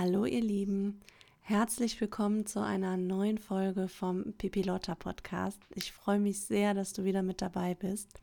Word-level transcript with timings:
Hallo 0.00 0.26
ihr 0.26 0.42
Lieben, 0.42 1.00
herzlich 1.40 2.00
willkommen 2.00 2.46
zu 2.46 2.60
einer 2.62 2.96
neuen 2.96 3.36
Folge 3.36 3.88
vom 3.88 4.32
Pipilotta 4.34 4.94
Podcast. 4.94 5.60
Ich 5.74 5.90
freue 5.90 6.20
mich 6.20 6.40
sehr, 6.42 6.72
dass 6.72 6.92
du 6.92 7.02
wieder 7.02 7.24
mit 7.24 7.42
dabei 7.42 7.74
bist. 7.74 8.22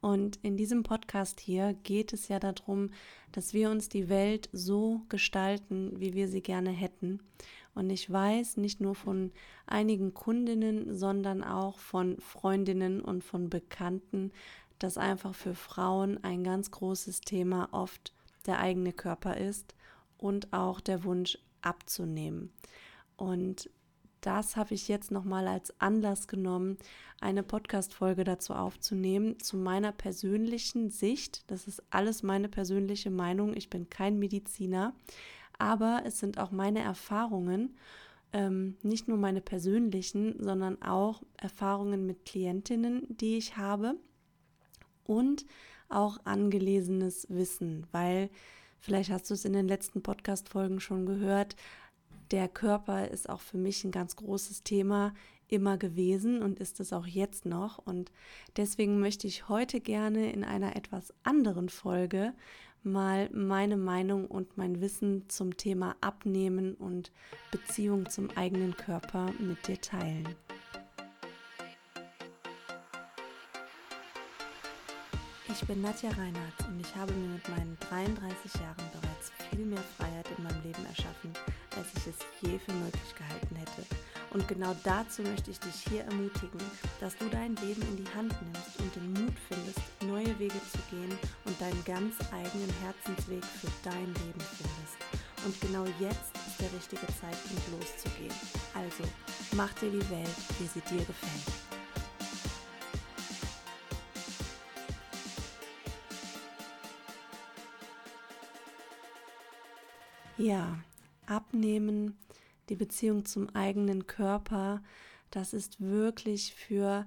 Und 0.00 0.38
in 0.44 0.56
diesem 0.56 0.84
Podcast 0.84 1.40
hier 1.40 1.74
geht 1.82 2.12
es 2.12 2.28
ja 2.28 2.38
darum, 2.38 2.90
dass 3.32 3.52
wir 3.52 3.70
uns 3.72 3.88
die 3.88 4.08
Welt 4.08 4.48
so 4.52 5.00
gestalten, 5.08 5.98
wie 5.98 6.14
wir 6.14 6.28
sie 6.28 6.42
gerne 6.42 6.70
hätten. 6.70 7.18
Und 7.74 7.90
ich 7.90 8.08
weiß 8.08 8.56
nicht 8.58 8.80
nur 8.80 8.94
von 8.94 9.32
einigen 9.66 10.14
Kundinnen, 10.14 10.94
sondern 10.96 11.42
auch 11.42 11.80
von 11.80 12.20
Freundinnen 12.20 13.00
und 13.00 13.24
von 13.24 13.50
Bekannten, 13.50 14.30
dass 14.78 14.96
einfach 14.96 15.34
für 15.34 15.56
Frauen 15.56 16.22
ein 16.22 16.44
ganz 16.44 16.70
großes 16.70 17.22
Thema 17.22 17.68
oft 17.72 18.14
der 18.46 18.60
eigene 18.60 18.92
Körper 18.92 19.36
ist 19.38 19.74
und 20.20 20.52
auch 20.52 20.80
der 20.80 21.04
Wunsch 21.04 21.38
abzunehmen. 21.62 22.52
Und 23.16 23.70
das 24.20 24.56
habe 24.56 24.74
ich 24.74 24.88
jetzt 24.88 25.10
nochmal 25.10 25.48
als 25.48 25.78
Anlass 25.80 26.28
genommen, 26.28 26.76
eine 27.20 27.42
Podcast-Folge 27.42 28.24
dazu 28.24 28.54
aufzunehmen, 28.54 29.40
zu 29.40 29.56
meiner 29.56 29.92
persönlichen 29.92 30.90
Sicht. 30.90 31.50
Das 31.50 31.66
ist 31.66 31.82
alles 31.90 32.22
meine 32.22 32.48
persönliche 32.48 33.10
Meinung. 33.10 33.56
Ich 33.56 33.70
bin 33.70 33.88
kein 33.88 34.18
Mediziner, 34.18 34.94
aber 35.58 36.02
es 36.04 36.18
sind 36.18 36.38
auch 36.38 36.50
meine 36.50 36.80
Erfahrungen, 36.80 37.76
ähm, 38.32 38.76
nicht 38.82 39.08
nur 39.08 39.16
meine 39.16 39.40
persönlichen, 39.40 40.42
sondern 40.42 40.80
auch 40.82 41.22
Erfahrungen 41.38 42.06
mit 42.06 42.24
Klientinnen, 42.26 43.06
die 43.08 43.38
ich 43.38 43.56
habe 43.56 43.96
und 45.04 45.46
auch 45.88 46.18
angelesenes 46.24 47.26
Wissen, 47.30 47.86
weil 47.90 48.30
Vielleicht 48.80 49.10
hast 49.10 49.28
du 49.28 49.34
es 49.34 49.44
in 49.44 49.52
den 49.52 49.68
letzten 49.68 50.02
Podcast-Folgen 50.02 50.80
schon 50.80 51.06
gehört. 51.06 51.54
Der 52.30 52.48
Körper 52.48 53.08
ist 53.08 53.28
auch 53.28 53.40
für 53.40 53.58
mich 53.58 53.84
ein 53.84 53.90
ganz 53.90 54.16
großes 54.16 54.62
Thema 54.62 55.12
immer 55.48 55.76
gewesen 55.76 56.42
und 56.42 56.58
ist 56.60 56.80
es 56.80 56.92
auch 56.92 57.06
jetzt 57.06 57.44
noch. 57.44 57.78
Und 57.78 58.10
deswegen 58.56 59.00
möchte 59.00 59.26
ich 59.26 59.48
heute 59.48 59.80
gerne 59.80 60.32
in 60.32 60.44
einer 60.44 60.76
etwas 60.76 61.12
anderen 61.24 61.68
Folge 61.68 62.32
mal 62.82 63.28
meine 63.32 63.76
Meinung 63.76 64.26
und 64.26 64.56
mein 64.56 64.80
Wissen 64.80 65.28
zum 65.28 65.56
Thema 65.56 65.96
Abnehmen 66.00 66.74
und 66.74 67.12
Beziehung 67.50 68.08
zum 68.08 68.30
eigenen 68.30 68.74
Körper 68.76 69.32
mit 69.38 69.68
dir 69.68 69.80
teilen. 69.80 70.28
Ich 75.52 75.66
bin 75.66 75.82
Nadja 75.82 76.10
Reinhardt 76.10 76.60
und 76.68 76.78
ich 76.78 76.94
habe 76.94 77.12
mir 77.12 77.34
mit 77.34 77.48
meinen 77.48 77.76
33 77.88 78.54
Jahren 78.60 78.86
bereits 78.92 79.32
viel 79.50 79.66
mehr 79.66 79.82
Freiheit 79.96 80.26
in 80.36 80.44
meinem 80.44 80.62
Leben 80.62 80.86
erschaffen, 80.86 81.32
als 81.76 81.88
ich 81.96 82.06
es 82.06 82.18
je 82.40 82.56
für 82.58 82.72
möglich 82.72 83.14
gehalten 83.18 83.56
hätte. 83.56 83.82
Und 84.30 84.46
genau 84.46 84.76
dazu 84.84 85.22
möchte 85.22 85.50
ich 85.50 85.58
dich 85.58 85.74
hier 85.88 86.04
ermutigen, 86.04 86.60
dass 87.00 87.16
du 87.16 87.28
dein 87.28 87.56
Leben 87.56 87.82
in 87.82 87.96
die 87.96 88.14
Hand 88.14 88.32
nimmst 88.42 88.78
und 88.78 88.94
den 88.94 89.12
Mut 89.12 89.34
findest, 89.48 89.80
neue 90.06 90.38
Wege 90.38 90.60
zu 90.70 90.78
gehen 90.88 91.18
und 91.44 91.60
deinen 91.60 91.84
ganz 91.84 92.14
eigenen 92.30 92.70
Herzensweg 92.82 93.44
für 93.44 93.70
dein 93.82 94.06
Leben 94.06 94.44
findest. 94.54 94.98
Und 95.44 95.60
genau 95.60 95.84
jetzt 95.98 96.30
ist 96.46 96.60
der 96.60 96.72
richtige 96.72 97.06
Zeitpunkt 97.18 97.66
loszugehen. 97.74 98.34
Also, 98.74 99.02
mach 99.56 99.72
dir 99.74 99.90
die 99.90 100.10
Welt, 100.10 100.36
wie 100.60 100.66
sie 100.66 100.82
dir 100.82 101.04
gefällt. 101.04 101.69
Ja, 110.40 110.78
abnehmen, 111.26 112.16
die 112.70 112.74
Beziehung 112.74 113.26
zum 113.26 113.54
eigenen 113.54 114.06
Körper, 114.06 114.82
das 115.30 115.52
ist 115.52 115.82
wirklich 115.82 116.54
für 116.54 117.06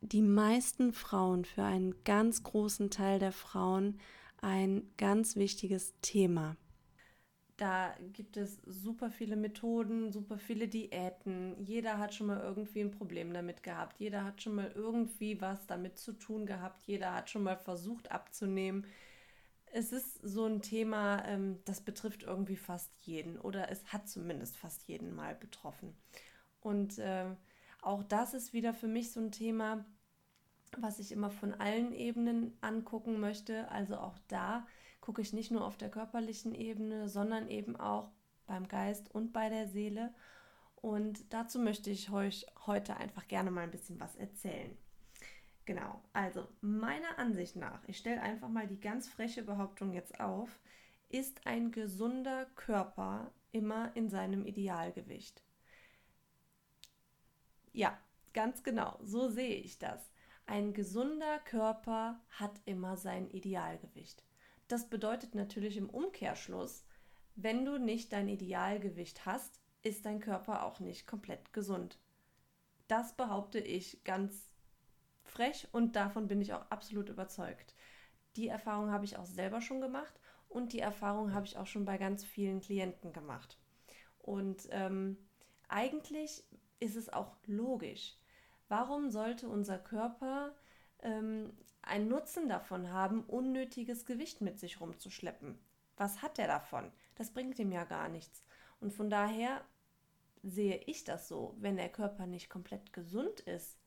die 0.00 0.22
meisten 0.22 0.92
Frauen, 0.92 1.44
für 1.44 1.64
einen 1.64 1.92
ganz 2.04 2.44
großen 2.44 2.88
Teil 2.88 3.18
der 3.18 3.32
Frauen 3.32 3.98
ein 4.40 4.84
ganz 4.96 5.34
wichtiges 5.34 5.92
Thema. 6.02 6.56
Da 7.56 7.96
gibt 8.12 8.36
es 8.36 8.60
super 8.64 9.10
viele 9.10 9.34
Methoden, 9.34 10.12
super 10.12 10.38
viele 10.38 10.68
Diäten. 10.68 11.56
Jeder 11.64 11.98
hat 11.98 12.14
schon 12.14 12.28
mal 12.28 12.40
irgendwie 12.40 12.80
ein 12.80 12.92
Problem 12.92 13.32
damit 13.32 13.64
gehabt. 13.64 13.98
Jeder 13.98 14.22
hat 14.24 14.40
schon 14.40 14.54
mal 14.54 14.70
irgendwie 14.74 15.40
was 15.40 15.66
damit 15.66 15.98
zu 15.98 16.12
tun 16.12 16.46
gehabt. 16.46 16.84
Jeder 16.86 17.12
hat 17.12 17.28
schon 17.28 17.42
mal 17.42 17.56
versucht 17.56 18.12
abzunehmen 18.12 18.86
es 19.72 19.90
ist 19.90 20.20
so 20.22 20.44
ein 20.44 20.60
Thema, 20.60 21.24
ähm, 21.26 21.58
das 21.64 21.80
betrifft 21.80 22.22
irgendwie 22.22 22.56
fast 22.56 22.94
jeden 23.00 23.38
oder 23.38 23.70
es 23.70 23.92
hat 23.92 24.08
zumindest 24.08 24.56
fast 24.56 24.86
jeden 24.86 25.14
mal 25.14 25.34
betroffen. 25.34 25.96
Und 26.60 26.98
äh, 26.98 27.26
auch 27.80 28.02
das 28.04 28.34
ist 28.34 28.52
wieder 28.52 28.74
für 28.74 28.86
mich 28.86 29.12
so 29.12 29.20
ein 29.20 29.32
Thema, 29.32 29.84
was 30.76 30.98
ich 30.98 31.10
immer 31.10 31.30
von 31.30 31.54
allen 31.54 31.92
Ebenen 31.92 32.56
angucken 32.60 33.18
möchte. 33.18 33.68
Also 33.70 33.96
auch 33.96 34.18
da 34.28 34.66
gucke 35.00 35.22
ich 35.22 35.32
nicht 35.32 35.50
nur 35.50 35.64
auf 35.64 35.78
der 35.78 35.90
körperlichen 35.90 36.54
Ebene, 36.54 37.08
sondern 37.08 37.48
eben 37.48 37.74
auch 37.76 38.12
beim 38.46 38.68
Geist 38.68 39.10
und 39.10 39.32
bei 39.32 39.48
der 39.48 39.68
Seele. 39.68 40.14
Und 40.76 41.32
dazu 41.32 41.58
möchte 41.58 41.90
ich 41.90 42.10
euch 42.10 42.46
heute 42.66 42.96
einfach 42.98 43.26
gerne 43.26 43.50
mal 43.50 43.62
ein 43.62 43.70
bisschen 43.70 43.98
was 44.00 44.16
erzählen. 44.16 44.76
Genau, 45.64 46.02
also 46.12 46.48
meiner 46.60 47.18
Ansicht 47.18 47.54
nach, 47.56 47.86
ich 47.86 47.98
stelle 47.98 48.20
einfach 48.20 48.48
mal 48.48 48.66
die 48.66 48.80
ganz 48.80 49.08
freche 49.08 49.42
Behauptung 49.42 49.92
jetzt 49.92 50.18
auf, 50.18 50.60
ist 51.08 51.46
ein 51.46 51.70
gesunder 51.70 52.46
Körper 52.56 53.32
immer 53.52 53.94
in 53.94 54.08
seinem 54.08 54.44
Idealgewicht. 54.44 55.42
Ja, 57.72 57.96
ganz 58.32 58.62
genau, 58.64 58.98
so 59.02 59.28
sehe 59.28 59.56
ich 59.56 59.78
das. 59.78 60.10
Ein 60.46 60.74
gesunder 60.74 61.38
Körper 61.38 62.20
hat 62.30 62.60
immer 62.64 62.96
sein 62.96 63.30
Idealgewicht. 63.30 64.24
Das 64.66 64.90
bedeutet 64.90 65.34
natürlich 65.34 65.76
im 65.76 65.88
Umkehrschluss, 65.88 66.84
wenn 67.34 67.64
du 67.64 67.78
nicht 67.78 68.12
dein 68.12 68.28
Idealgewicht 68.28 69.24
hast, 69.26 69.60
ist 69.82 70.04
dein 70.06 70.20
Körper 70.20 70.64
auch 70.64 70.80
nicht 70.80 71.06
komplett 71.06 71.52
gesund. 71.52 71.98
Das 72.88 73.16
behaupte 73.16 73.58
ich 73.58 74.04
ganz 74.04 74.51
frech 75.24 75.68
und 75.72 75.96
davon 75.96 76.28
bin 76.28 76.40
ich 76.40 76.52
auch 76.52 76.70
absolut 76.70 77.08
überzeugt. 77.08 77.74
Die 78.36 78.48
Erfahrung 78.48 78.90
habe 78.90 79.04
ich 79.04 79.16
auch 79.16 79.26
selber 79.26 79.60
schon 79.60 79.80
gemacht 79.80 80.18
und 80.48 80.72
die 80.72 80.80
Erfahrung 80.80 81.32
habe 81.32 81.46
ich 81.46 81.56
auch 81.56 81.66
schon 81.66 81.84
bei 81.84 81.98
ganz 81.98 82.24
vielen 82.24 82.60
Klienten 82.60 83.12
gemacht. 83.12 83.58
Und 84.18 84.68
ähm, 84.70 85.16
eigentlich 85.68 86.44
ist 86.80 86.96
es 86.96 87.12
auch 87.12 87.36
logisch. 87.46 88.16
Warum 88.68 89.10
sollte 89.10 89.48
unser 89.48 89.78
Körper 89.78 90.54
ähm, 91.00 91.52
einen 91.82 92.08
Nutzen 92.08 92.48
davon 92.48 92.92
haben, 92.92 93.24
unnötiges 93.24 94.06
Gewicht 94.06 94.40
mit 94.40 94.58
sich 94.58 94.80
rumzuschleppen? 94.80 95.58
Was 95.96 96.22
hat 96.22 96.38
er 96.38 96.46
davon? 96.46 96.90
Das 97.16 97.30
bringt 97.30 97.58
ihm 97.58 97.72
ja 97.72 97.84
gar 97.84 98.08
nichts. 98.08 98.44
Und 98.80 98.92
von 98.92 99.10
daher 99.10 99.62
sehe 100.42 100.78
ich 100.86 101.04
das 101.04 101.28
so, 101.28 101.54
wenn 101.58 101.76
der 101.76 101.88
Körper 101.88 102.26
nicht 102.26 102.48
komplett 102.50 102.92
gesund 102.92 103.40
ist, 103.40 103.78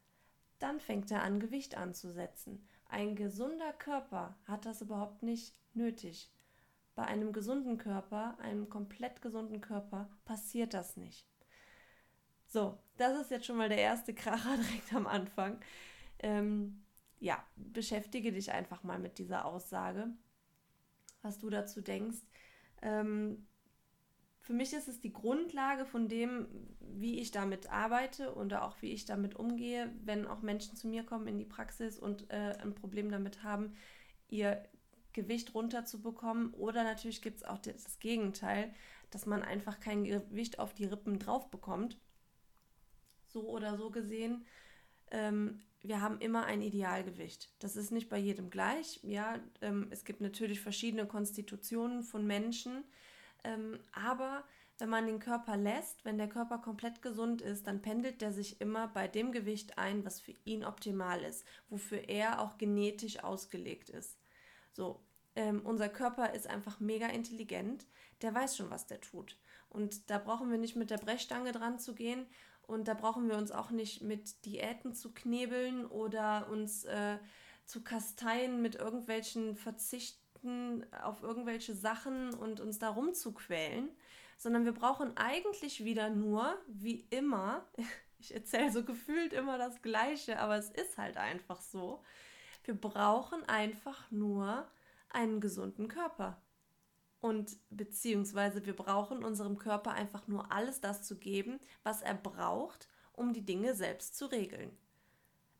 dann 0.65 0.79
fängt 0.79 1.11
er 1.11 1.21
an, 1.21 1.39
Gewicht 1.39 1.77
anzusetzen. 1.77 2.67
Ein 2.89 3.15
gesunder 3.15 3.71
Körper 3.73 4.35
hat 4.47 4.65
das 4.65 4.81
überhaupt 4.81 5.21
nicht 5.21 5.53
nötig. 5.75 6.31
Bei 6.95 7.03
einem 7.03 7.33
gesunden 7.33 7.77
Körper, 7.77 8.35
einem 8.39 8.67
komplett 8.67 9.21
gesunden 9.21 9.61
Körper, 9.61 10.09
passiert 10.25 10.73
das 10.73 10.97
nicht. 10.97 11.27
So, 12.47 12.79
das 12.97 13.21
ist 13.21 13.29
jetzt 13.29 13.45
schon 13.45 13.57
mal 13.57 13.69
der 13.69 13.77
erste 13.77 14.15
Kracher 14.15 14.57
direkt 14.69 14.91
am 14.93 15.05
Anfang. 15.05 15.59
Ähm, 16.17 16.83
ja, 17.19 17.45
beschäftige 17.55 18.31
dich 18.31 18.51
einfach 18.51 18.81
mal 18.81 18.97
mit 18.97 19.19
dieser 19.19 19.45
Aussage, 19.45 20.07
was 21.21 21.37
du 21.37 21.51
dazu 21.51 21.81
denkst. 21.81 22.25
Ähm, 22.81 23.45
für 24.45 24.53
mich 24.53 24.73
ist 24.73 24.87
es 24.87 25.01
die 25.01 25.11
Grundlage 25.11 25.87
von 25.87 26.07
dem, 26.07 26.47
wie 26.79 27.19
ich 27.19 27.31
damit 27.31 27.71
arbeite 27.71 28.31
und 28.31 28.53
auch 28.53 28.79
wie 28.79 28.91
ich 28.91 29.05
damit 29.05 29.35
umgehe, 29.35 29.91
wenn 30.03 30.27
auch 30.27 30.43
Menschen 30.43 30.77
zu 30.77 30.87
mir 30.87 31.03
kommen 31.03 31.25
in 31.25 31.39
die 31.39 31.45
Praxis 31.45 31.97
und 31.97 32.29
äh, 32.29 32.55
ein 32.61 32.75
Problem 32.75 33.09
damit 33.09 33.41
haben, 33.41 33.73
ihr 34.29 34.63
Gewicht 35.13 35.55
runterzubekommen. 35.55 36.53
Oder 36.53 36.83
natürlich 36.83 37.23
gibt 37.23 37.37
es 37.37 37.43
auch 37.43 37.57
das 37.57 37.97
Gegenteil, 37.97 38.71
dass 39.09 39.25
man 39.25 39.41
einfach 39.41 39.79
kein 39.79 40.03
Gewicht 40.03 40.59
auf 40.59 40.75
die 40.75 40.85
Rippen 40.85 41.17
drauf 41.17 41.49
bekommt. 41.49 41.97
So 43.25 43.49
oder 43.49 43.77
so 43.77 43.89
gesehen, 43.89 44.45
ähm, 45.09 45.59
wir 45.81 46.01
haben 46.01 46.19
immer 46.19 46.45
ein 46.45 46.61
Idealgewicht. 46.61 47.49
Das 47.57 47.75
ist 47.75 47.89
nicht 47.89 48.09
bei 48.09 48.19
jedem 48.19 48.51
gleich. 48.51 48.99
Ja, 49.01 49.39
ähm, 49.61 49.87
es 49.89 50.05
gibt 50.05 50.21
natürlich 50.21 50.61
verschiedene 50.61 51.07
Konstitutionen 51.07 52.03
von 52.03 52.27
Menschen 52.27 52.83
ähm, 53.45 53.79
aber 53.93 54.43
wenn 54.77 54.89
man 54.89 55.05
den 55.07 55.19
Körper 55.19 55.55
lässt, 55.57 56.03
wenn 56.05 56.17
der 56.17 56.27
Körper 56.29 56.57
komplett 56.59 57.01
gesund 57.01 57.41
ist, 57.41 57.67
dann 57.67 57.81
pendelt 57.81 58.21
der 58.21 58.33
sich 58.33 58.59
immer 58.61 58.87
bei 58.89 59.07
dem 59.07 59.31
Gewicht 59.31 59.77
ein, 59.77 60.03
was 60.05 60.19
für 60.19 60.33
ihn 60.43 60.65
optimal 60.65 61.21
ist, 61.23 61.45
wofür 61.69 62.09
er 62.09 62.41
auch 62.41 62.57
genetisch 62.57 63.23
ausgelegt 63.23 63.89
ist. 63.89 64.19
So, 64.73 65.01
Ähm, 65.37 65.61
unser 65.65 65.89
Körper 65.89 66.33
ist 66.33 66.47
einfach 66.47 66.79
mega 66.79 67.07
intelligent. 67.07 67.85
Der 68.21 68.33
weiß 68.33 68.55
schon, 68.55 68.69
was 68.69 68.87
der 68.87 69.01
tut. 69.01 69.37
Und 69.69 70.09
da 70.09 70.17
brauchen 70.17 70.49
wir 70.49 70.57
nicht 70.57 70.75
mit 70.77 70.89
der 70.89 70.97
Brechstange 70.97 71.51
dran 71.51 71.77
zu 71.79 71.93
gehen. 71.93 72.25
Und 72.61 72.87
da 72.87 72.93
brauchen 72.93 73.27
wir 73.29 73.37
uns 73.37 73.51
auch 73.51 73.69
nicht 73.71 74.01
mit 74.01 74.45
Diäten 74.45 74.93
zu 74.93 75.13
knebeln 75.13 75.85
oder 75.85 76.47
uns 76.49 76.85
äh, 76.85 77.17
zu 77.65 77.83
kasteien 77.83 78.61
mit 78.61 78.75
irgendwelchen 78.75 79.55
Verzichten 80.45 80.85
auf 81.03 81.23
irgendwelche 81.23 81.75
Sachen 81.75 82.33
und 82.33 82.59
uns 82.59 82.79
darum 82.79 83.13
zu 83.13 83.33
quälen, 83.33 83.89
sondern 84.37 84.65
wir 84.65 84.73
brauchen 84.73 85.15
eigentlich 85.17 85.83
wieder 85.83 86.09
nur, 86.09 86.57
wie 86.67 87.07
immer, 87.09 87.65
ich 88.19 88.33
erzähle 88.33 88.71
so 88.71 88.83
gefühlt 88.83 89.33
immer 89.33 89.57
das 89.57 89.81
Gleiche, 89.81 90.39
aber 90.39 90.57
es 90.57 90.69
ist 90.69 90.97
halt 90.97 91.17
einfach 91.17 91.61
so, 91.61 92.03
wir 92.63 92.75
brauchen 92.75 93.43
einfach 93.47 94.09
nur 94.11 94.67
einen 95.09 95.39
gesunden 95.39 95.87
Körper. 95.87 96.41
Und 97.21 97.57
beziehungsweise 97.71 98.65
wir 98.65 98.75
brauchen 98.75 99.23
unserem 99.23 99.57
Körper 99.57 99.91
einfach 99.91 100.27
nur 100.27 100.51
alles 100.51 100.79
das 100.81 101.01
zu 101.01 101.17
geben, 101.17 101.59
was 101.83 102.01
er 102.03 102.13
braucht, 102.13 102.87
um 103.13 103.33
die 103.33 103.45
Dinge 103.45 103.73
selbst 103.73 104.15
zu 104.15 104.25
regeln. 104.27 104.77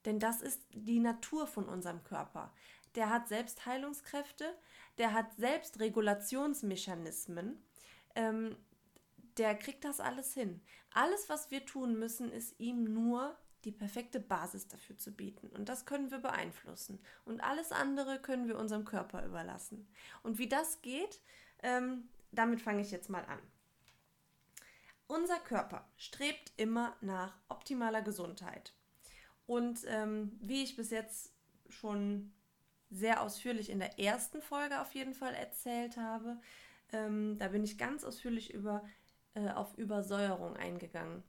Denn 0.05 0.19
das 0.19 0.41
ist 0.41 0.61
die 0.71 0.99
Natur 0.99 1.47
von 1.47 1.65
unserem 1.65 2.03
Körper. 2.03 2.53
Der 2.95 3.09
hat 3.09 3.27
Selbstheilungskräfte, 3.27 4.55
der 4.97 5.13
hat 5.13 5.27
Selbstregulationsmechanismen, 5.37 7.61
ähm, 8.15 8.55
der 9.37 9.55
kriegt 9.55 9.83
das 9.83 9.99
alles 9.99 10.33
hin. 10.33 10.61
Alles, 10.93 11.29
was 11.29 11.51
wir 11.51 11.65
tun 11.65 11.99
müssen, 11.99 12.31
ist 12.31 12.59
ihm 12.59 12.85
nur 12.85 13.37
die 13.65 13.71
perfekte 13.71 14.19
Basis 14.19 14.67
dafür 14.67 14.97
zu 14.97 15.11
bieten. 15.11 15.49
Und 15.49 15.67
das 15.67 15.85
können 15.85 16.11
wir 16.11 16.19
beeinflussen. 16.19 16.99
Und 17.25 17.41
alles 17.41 17.71
andere 17.71 18.21
können 18.21 18.47
wir 18.47 18.57
unserem 18.57 18.85
Körper 18.85 19.25
überlassen. 19.25 19.87
Und 20.23 20.37
wie 20.37 20.47
das 20.47 20.81
geht, 20.81 21.19
ähm, 21.63 22.07
damit 22.31 22.61
fange 22.61 22.81
ich 22.81 22.91
jetzt 22.91 23.09
mal 23.09 23.25
an. 23.25 23.39
Unser 25.07 25.39
Körper 25.39 25.87
strebt 25.97 26.53
immer 26.57 26.95
nach 27.01 27.37
optimaler 27.49 28.01
Gesundheit. 28.01 28.73
Und 29.47 29.81
ähm, 29.87 30.37
wie 30.41 30.63
ich 30.63 30.75
bis 30.75 30.89
jetzt 30.89 31.31
schon 31.69 32.33
sehr 32.89 33.21
ausführlich 33.21 33.69
in 33.69 33.79
der 33.79 33.99
ersten 33.99 34.41
Folge 34.41 34.81
auf 34.81 34.93
jeden 34.93 35.13
Fall 35.13 35.33
erzählt 35.33 35.97
habe, 35.97 36.39
ähm, 36.91 37.37
da 37.37 37.47
bin 37.49 37.63
ich 37.63 37.77
ganz 37.77 38.03
ausführlich 38.03 38.53
über, 38.53 38.83
äh, 39.33 39.49
auf 39.49 39.77
Übersäuerung 39.77 40.55
eingegangen. 40.55 41.23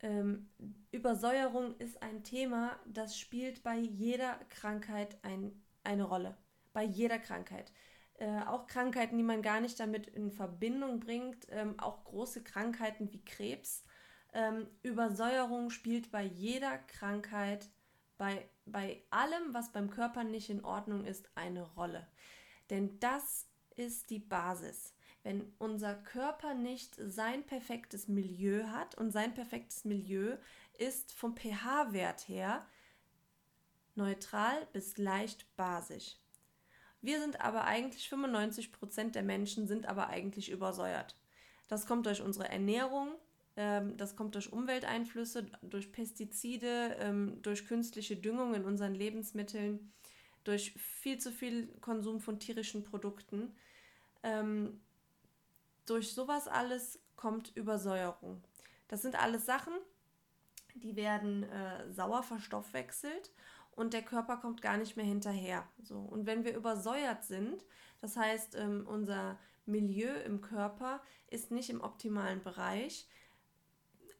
Ähm, 0.00 0.50
Übersäuerung 0.90 1.76
ist 1.78 2.02
ein 2.02 2.24
Thema, 2.24 2.78
das 2.86 3.18
spielt 3.18 3.62
bei 3.62 3.76
jeder 3.76 4.38
Krankheit 4.48 5.18
ein, 5.22 5.62
eine 5.82 6.04
Rolle. 6.04 6.36
Bei 6.72 6.82
jeder 6.82 7.18
Krankheit. 7.18 7.72
Äh, 8.14 8.40
auch 8.46 8.66
Krankheiten, 8.66 9.16
die 9.16 9.24
man 9.24 9.42
gar 9.42 9.60
nicht 9.60 9.78
damit 9.78 10.06
in 10.08 10.30
Verbindung 10.30 11.00
bringt, 11.00 11.46
ähm, 11.50 11.78
auch 11.78 12.04
große 12.04 12.42
Krankheiten 12.42 13.12
wie 13.12 13.24
Krebs 13.24 13.84
ähm, 14.34 14.66
Übersäuerung 14.82 15.70
spielt 15.70 16.10
bei 16.10 16.24
jeder 16.24 16.76
Krankheit, 16.78 17.70
bei, 18.18 18.48
bei 18.66 19.02
allem, 19.10 19.52
was 19.52 19.72
beim 19.72 19.90
Körper 19.90 20.24
nicht 20.24 20.50
in 20.50 20.64
Ordnung 20.64 21.04
ist, 21.04 21.30
eine 21.34 21.62
Rolle. 21.62 22.06
Denn 22.70 22.98
das 23.00 23.46
ist 23.76 24.10
die 24.10 24.18
Basis. 24.18 24.94
Wenn 25.22 25.52
unser 25.58 25.94
Körper 25.94 26.54
nicht 26.54 26.96
sein 26.98 27.44
perfektes 27.44 28.08
Milieu 28.08 28.68
hat 28.68 28.94
und 28.96 29.10
sein 29.10 29.34
perfektes 29.34 29.84
Milieu 29.84 30.36
ist 30.78 31.12
vom 31.12 31.36
pH-Wert 31.36 32.28
her 32.28 32.66
neutral 33.94 34.66
bis 34.72 34.98
leicht 34.98 35.46
basisch. 35.56 36.16
Wir 37.00 37.20
sind 37.20 37.40
aber 37.40 37.64
eigentlich 37.64 38.08
95% 38.08 39.10
der 39.10 39.22
Menschen 39.22 39.66
sind 39.66 39.86
aber 39.86 40.08
eigentlich 40.08 40.50
übersäuert. 40.50 41.16
Das 41.68 41.86
kommt 41.86 42.06
durch 42.06 42.20
unsere 42.20 42.48
Ernährung, 42.48 43.14
das 43.56 44.16
kommt 44.16 44.34
durch 44.34 44.52
Umwelteinflüsse, 44.52 45.46
durch 45.62 45.92
Pestizide, 45.92 46.96
ähm, 46.98 47.40
durch 47.42 47.66
künstliche 47.66 48.16
Düngung 48.16 48.54
in 48.54 48.64
unseren 48.64 48.94
Lebensmitteln, 48.94 49.92
durch 50.42 50.72
viel 50.72 51.18
zu 51.18 51.30
viel 51.30 51.68
Konsum 51.80 52.20
von 52.20 52.40
tierischen 52.40 52.82
Produkten. 52.82 53.54
Ähm, 54.22 54.80
durch 55.86 56.12
sowas 56.12 56.48
alles 56.48 56.98
kommt 57.16 57.56
Übersäuerung. 57.56 58.42
Das 58.88 59.02
sind 59.02 59.20
alles 59.20 59.46
Sachen, 59.46 59.72
die 60.74 60.96
werden 60.96 61.44
äh, 61.44 61.92
sauer 61.92 62.22
verstoffwechselt 62.22 63.30
und 63.70 63.92
der 63.92 64.02
Körper 64.02 64.36
kommt 64.36 64.62
gar 64.62 64.76
nicht 64.76 64.96
mehr 64.96 65.06
hinterher. 65.06 65.66
So. 65.82 65.98
Und 65.98 66.26
wenn 66.26 66.44
wir 66.44 66.56
übersäuert 66.56 67.24
sind, 67.24 67.64
das 68.00 68.16
heißt, 68.16 68.56
ähm, 68.56 68.86
unser 68.86 69.38
Milieu 69.66 70.12
im 70.26 70.40
Körper 70.40 71.00
ist 71.28 71.50
nicht 71.50 71.70
im 71.70 71.80
optimalen 71.80 72.42
Bereich, 72.42 73.08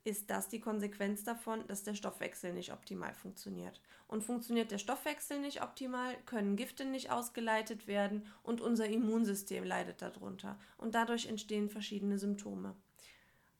ist 0.04 0.28
das 0.28 0.48
die 0.48 0.60
Konsequenz 0.60 1.24
davon, 1.24 1.66
dass 1.66 1.82
der 1.82 1.94
Stoffwechsel 1.94 2.52
nicht 2.52 2.72
optimal 2.72 3.14
funktioniert. 3.14 3.80
Und 4.06 4.22
funktioniert 4.22 4.70
der 4.70 4.78
Stoffwechsel 4.78 5.40
nicht 5.40 5.62
optimal, 5.62 6.14
können 6.26 6.56
Gifte 6.56 6.84
nicht 6.84 7.10
ausgeleitet 7.10 7.86
werden 7.86 8.26
und 8.42 8.60
unser 8.60 8.86
Immunsystem 8.86 9.64
leidet 9.64 10.02
darunter. 10.02 10.58
Und 10.76 10.94
dadurch 10.94 11.26
entstehen 11.26 11.70
verschiedene 11.70 12.18
Symptome. 12.18 12.76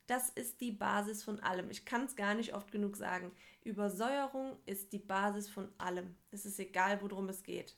Das 0.06 0.28
ist 0.28 0.60
die 0.60 0.72
Basis 0.72 1.24
von 1.24 1.40
allem. 1.40 1.70
Ich 1.70 1.86
kann 1.86 2.04
es 2.04 2.14
gar 2.14 2.34
nicht 2.34 2.54
oft 2.54 2.70
genug 2.70 2.96
sagen. 2.96 3.32
Übersäuerung 3.62 4.58
ist 4.66 4.92
die 4.92 4.98
Basis 4.98 5.48
von 5.48 5.72
allem. 5.78 6.14
Es 6.30 6.44
ist 6.44 6.58
egal, 6.58 7.00
worum 7.00 7.30
es 7.30 7.42
geht. 7.42 7.74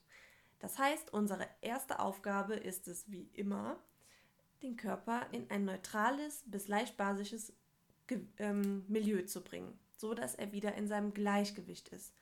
Das 0.59 0.77
heißt, 0.77 1.13
unsere 1.13 1.47
erste 1.61 2.01
Aufgabe 2.01 2.55
ist 2.55 2.89
es, 2.89 3.09
wie 3.11 3.31
immer, 3.35 3.79
den 4.63 4.77
Körper 4.77 5.27
in 5.31 5.49
ein 5.51 5.65
neutrales 5.65 6.43
bis 6.47 6.67
leicht 6.67 6.97
basisches 6.97 7.53
ähm, 8.39 8.85
Milieu 8.89 9.23
zu 9.23 9.43
bringen, 9.43 9.79
so 9.97 10.15
dass 10.15 10.35
er 10.35 10.53
wieder 10.53 10.75
in 10.75 10.89
seinem 10.89 11.15
Gleichgewicht 11.15 11.89
ist. 11.89 12.15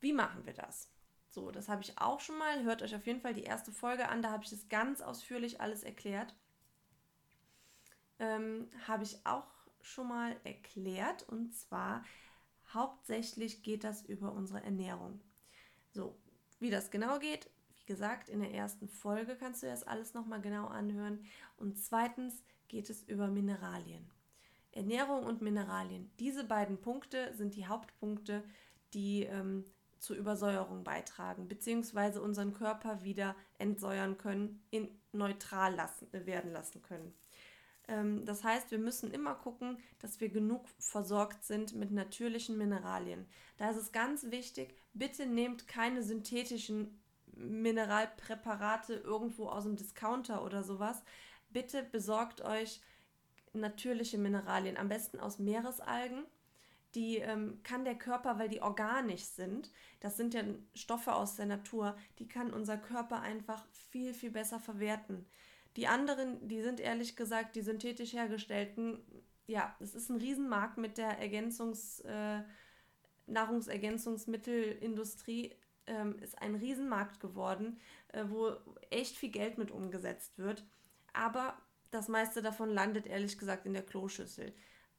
Wie 0.00 0.12
machen 0.12 0.44
wir 0.44 0.52
das? 0.52 0.90
So, 1.28 1.50
das 1.50 1.68
habe 1.68 1.82
ich 1.82 1.98
auch 1.98 2.20
schon 2.20 2.38
mal. 2.38 2.64
Hört 2.64 2.82
euch 2.82 2.94
auf 2.94 3.06
jeden 3.06 3.20
Fall 3.20 3.34
die 3.34 3.44
erste 3.44 3.72
Folge 3.72 4.08
an, 4.08 4.22
da 4.22 4.30
habe 4.30 4.44
ich 4.44 4.50
das 4.50 4.68
ganz 4.68 5.00
ausführlich 5.00 5.60
alles 5.60 5.82
erklärt. 5.82 6.34
Ähm, 8.18 8.68
habe 8.86 9.04
ich 9.04 9.26
auch 9.26 9.46
schon 9.82 10.08
mal 10.08 10.36
erklärt 10.44 11.28
und 11.28 11.54
zwar 11.54 12.04
hauptsächlich 12.72 13.62
geht 13.62 13.84
das 13.84 14.02
über 14.02 14.32
unsere 14.32 14.62
Ernährung. 14.62 15.20
So, 15.92 16.18
wie 16.58 16.70
das 16.70 16.90
genau 16.90 17.18
geht, 17.18 17.50
wie 17.78 17.84
gesagt, 17.84 18.28
in 18.28 18.40
der 18.40 18.52
ersten 18.52 18.88
Folge 18.88 19.36
kannst 19.36 19.62
du 19.62 19.66
das 19.66 19.84
alles 19.84 20.14
nochmal 20.14 20.40
genau 20.40 20.66
anhören. 20.66 21.24
Und 21.56 21.78
zweitens 21.78 22.42
geht 22.68 22.90
es 22.90 23.02
über 23.02 23.28
Mineralien. 23.28 24.10
Ernährung 24.76 25.24
und 25.24 25.42
Mineralien. 25.42 26.10
Diese 26.18 26.44
beiden 26.44 26.78
Punkte 26.78 27.32
sind 27.34 27.56
die 27.56 27.66
Hauptpunkte, 27.66 28.44
die 28.94 29.24
ähm, 29.24 29.64
zur 29.98 30.16
Übersäuerung 30.16 30.84
beitragen, 30.84 31.48
beziehungsweise 31.48 32.20
unseren 32.22 32.52
Körper 32.52 33.02
wieder 33.02 33.34
entsäuern 33.58 34.18
können, 34.18 34.62
in 34.70 34.88
neutral 35.12 35.74
lassen, 35.74 36.12
äh, 36.12 36.26
werden 36.26 36.52
lassen 36.52 36.82
können. 36.82 37.14
Ähm, 37.88 38.24
das 38.24 38.44
heißt, 38.44 38.70
wir 38.70 38.78
müssen 38.78 39.10
immer 39.10 39.34
gucken, 39.34 39.78
dass 39.98 40.20
wir 40.20 40.28
genug 40.28 40.68
versorgt 40.78 41.44
sind 41.44 41.74
mit 41.74 41.90
natürlichen 41.90 42.58
Mineralien. 42.58 43.26
Da 43.56 43.70
ist 43.70 43.78
es 43.78 43.92
ganz 43.92 44.30
wichtig, 44.30 44.76
bitte 44.92 45.26
nehmt 45.26 45.66
keine 45.68 46.02
synthetischen 46.02 47.00
Mineralpräparate 47.36 48.94
irgendwo 48.94 49.48
aus 49.48 49.64
dem 49.64 49.76
Discounter 49.76 50.44
oder 50.44 50.62
sowas. 50.62 51.02
Bitte 51.50 51.82
besorgt 51.82 52.40
euch 52.42 52.80
natürliche 53.56 54.18
Mineralien, 54.18 54.76
am 54.76 54.88
besten 54.88 55.20
aus 55.20 55.38
Meeresalgen. 55.38 56.24
Die 56.94 57.18
ähm, 57.18 57.60
kann 57.62 57.84
der 57.84 57.96
Körper, 57.96 58.38
weil 58.38 58.48
die 58.48 58.62
organisch 58.62 59.24
sind, 59.24 59.70
das 60.00 60.16
sind 60.16 60.32
ja 60.32 60.42
Stoffe 60.74 61.14
aus 61.14 61.36
der 61.36 61.44
Natur, 61.44 61.94
die 62.18 62.26
kann 62.26 62.54
unser 62.54 62.78
Körper 62.78 63.20
einfach 63.20 63.66
viel, 63.90 64.14
viel 64.14 64.30
besser 64.30 64.60
verwerten. 64.60 65.26
Die 65.76 65.88
anderen, 65.88 66.48
die 66.48 66.62
sind 66.62 66.80
ehrlich 66.80 67.16
gesagt, 67.16 67.54
die 67.54 67.60
synthetisch 67.60 68.14
hergestellten, 68.14 69.04
ja, 69.46 69.76
es 69.78 69.94
ist 69.94 70.08
ein 70.08 70.16
Riesenmarkt 70.16 70.78
mit 70.78 70.96
der 70.96 71.18
Ergänzungs, 71.18 72.00
äh, 72.00 72.40
Nahrungsergänzungsmittelindustrie, 73.26 75.54
ähm, 75.86 76.18
ist 76.20 76.40
ein 76.40 76.54
Riesenmarkt 76.54 77.20
geworden, 77.20 77.78
äh, 78.08 78.24
wo 78.28 78.52
echt 78.90 79.16
viel 79.16 79.30
Geld 79.30 79.58
mit 79.58 79.70
umgesetzt 79.70 80.38
wird. 80.38 80.64
Aber 81.12 81.58
das 81.90 82.08
meiste 82.08 82.42
davon 82.42 82.70
landet 82.70 83.06
ehrlich 83.06 83.38
gesagt 83.38 83.66
in 83.66 83.72
der 83.72 83.84
Kloschüssel, 83.84 84.54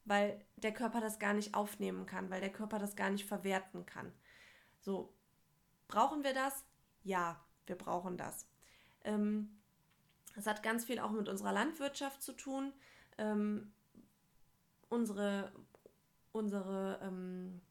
weil 0.06 0.44
der 0.56 0.74
Körper 0.74 1.02
das 1.02 1.20
gar 1.20 1.34
nicht 1.34 1.54
aufnehmen 1.54 2.06
kann, 2.06 2.30
weil 2.30 2.42
der 2.42 2.52
Körper 2.52 2.80
das 2.80 2.96
gar 2.96 3.10
nicht 3.10 3.26
verwerten 3.26 3.86
kann. 3.86 4.12
So, 4.80 5.14
brauchen 5.88 6.24
wir 6.24 6.34
das? 6.34 6.66
Ja, 7.04 7.44
wir 7.66 7.78
brauchen 7.78 8.18
das. 8.18 8.48
Ähm, 9.04 9.60
das 10.36 10.48
hat 10.48 10.64
ganz 10.64 10.86
viel 10.86 11.00
auch 11.00 11.12
mit 11.12 11.28
unserer 11.30 11.52
Landwirtschaft 11.52 12.22
zu 12.22 12.34
tun. 12.34 12.74
Ähm, 13.18 13.74
unsere 14.90 15.52
unsere 16.38 17.00
ähm, 17.02 17.62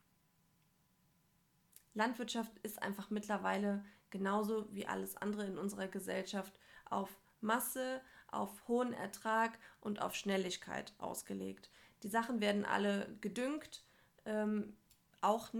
Landwirtschaft 1.94 2.58
ist 2.62 2.82
einfach 2.82 3.10
mittlerweile 3.10 3.84
genauso 4.10 4.72
wie 4.74 4.86
alles 4.86 5.16
andere 5.16 5.46
in 5.46 5.58
unserer 5.58 5.88
Gesellschaft 5.88 6.58
auf 6.84 7.18
Masse, 7.40 8.00
auf 8.36 8.68
hohen 8.68 8.92
Ertrag 8.92 9.58
und 9.80 10.00
auf 10.00 10.14
Schnelligkeit 10.14 10.92
ausgelegt. 10.98 11.70
Die 12.02 12.08
Sachen 12.08 12.40
werden 12.40 12.64
alle 12.64 13.08
gedüngt, 13.20 13.82
ähm, 14.24 14.76
auch 15.20 15.52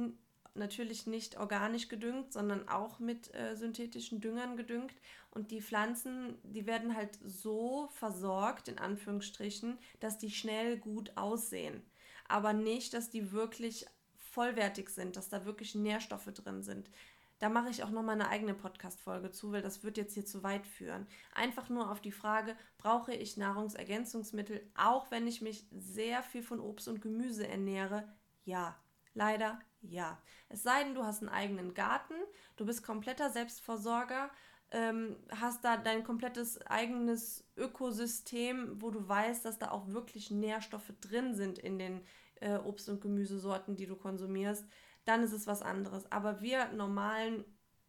natürlich 0.55 1.07
nicht 1.07 1.39
organisch 1.39 1.89
gedüngt, 1.89 2.33
sondern 2.33 2.69
auch 2.69 2.99
mit 2.99 3.35
äh, 3.35 3.57
synthetischen 3.57 4.21
Düngern 4.21 4.57
gedüngt. 4.57 4.95
Und 5.31 5.51
die 5.51 5.61
Pflanzen, 5.61 6.39
die 6.43 6.67
werden 6.67 6.97
halt 6.97 7.19
so 7.25 7.89
versorgt, 7.93 8.69
in 8.69 8.79
Anführungsstrichen, 8.79 9.79
dass 10.01 10.19
die 10.19 10.31
schnell 10.31 10.79
gut 10.79 11.17
aussehen. 11.17 11.83
Aber 12.29 12.53
nicht, 12.53 12.95
dass 12.95 13.11
die 13.11 13.33
wirklich 13.33 13.87
vollwertig 14.17 14.89
sind, 14.89 15.17
dass 15.17 15.29
da 15.29 15.45
wirklich 15.45 15.75
Nährstoffe 15.75 16.33
drin 16.33 16.63
sind. 16.63 16.91
Da 17.39 17.51
mache 17.51 17.69
ich 17.69 17.83
auch 17.83 17.91
noch 17.91 18.03
mal 18.03 18.13
eine 18.13 18.29
eigene 18.29 18.55
Podcast-Folge 18.55 19.31
zu, 19.31 19.53
weil 19.53 19.63
das 19.63 19.85
wird 19.85 19.99
jetzt 19.99 20.15
hier 20.15 20.25
zu 20.25 20.43
weit 20.43 20.67
führen. 20.67 21.07
Einfach 21.35 21.69
nur 21.69 21.91
auf 21.91 22.01
die 22.01 22.13
Frage, 22.13 22.57
brauche 22.79 23.13
ich 23.13 23.37
Nahrungsergänzungsmittel, 23.37 24.71
auch 24.75 25.11
wenn 25.11 25.27
ich 25.27 25.43
mich 25.43 25.67
sehr 25.71 26.23
viel 26.23 26.43
von 26.43 26.61
Obst 26.61 26.89
und 26.89 27.03
Gemüse 27.03 27.47
ernähre? 27.47 28.09
Ja, 28.45 28.77
leider 29.13 29.59
ja. 29.83 30.19
Es 30.49 30.63
sei 30.63 30.85
denn, 30.85 30.95
du 30.95 31.05
hast 31.05 31.21
einen 31.21 31.29
eigenen 31.29 31.75
Garten, 31.75 32.15
du 32.57 32.65
bist 32.65 32.83
kompletter 32.83 33.31
Selbstversorger, 33.31 34.31
ähm, 34.71 35.17
hast 35.31 35.65
da 35.65 35.77
dein 35.77 36.05
komplettes 36.05 36.61
eigenes 36.63 37.45
Ökosystem, 37.57 38.81
wo 38.81 38.91
du 38.91 39.07
weißt, 39.09 39.45
dass 39.45 39.59
da 39.59 39.71
auch 39.71 39.89
wirklich 39.89 40.31
Nährstoffe 40.31 40.93
drin 41.01 41.35
sind 41.35 41.59
in 41.59 41.79
den 41.79 42.01
äh, 42.41 42.57
Obst- 42.59 42.89
und 42.89 43.01
Gemüsesorten, 43.01 43.77
die 43.77 43.87
du 43.87 43.97
konsumierst 43.97 44.65
dann 45.07 45.23
ist 45.23 45.33
es 45.33 45.47
was 45.47 45.63
anderes. 45.63 46.11
Aber 46.13 46.43
wir 46.43 46.69
normalen 46.73 47.45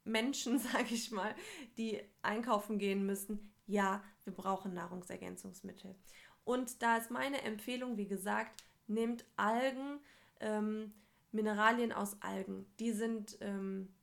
Menschen, 0.06 0.60
sage 0.60 0.94
ich 0.94 1.12
mal, 1.12 1.36
die 1.78 2.00
einkaufen 2.22 2.80
gehen 2.80 3.06
müssen, 3.06 3.54
ja, 3.66 4.02
wir 4.24 4.34
brauchen 4.34 4.74
Nahrungsergänzungsmittel. 4.74 5.96
Und 6.46 6.82
da 6.82 6.98
ist 6.98 7.12
meine 7.12 7.42
Empfehlung, 7.42 7.98
wie 7.98 8.08
gesagt, 8.08 8.64
nehmt 8.88 9.26
Algen, 9.36 10.00
ähm, 10.40 10.94
Mineralien 11.34 11.92
aus 11.92 12.22
Algen. 12.22 12.66
Die 12.80 12.94
sind 12.94 13.38
ähm, 13.42 13.94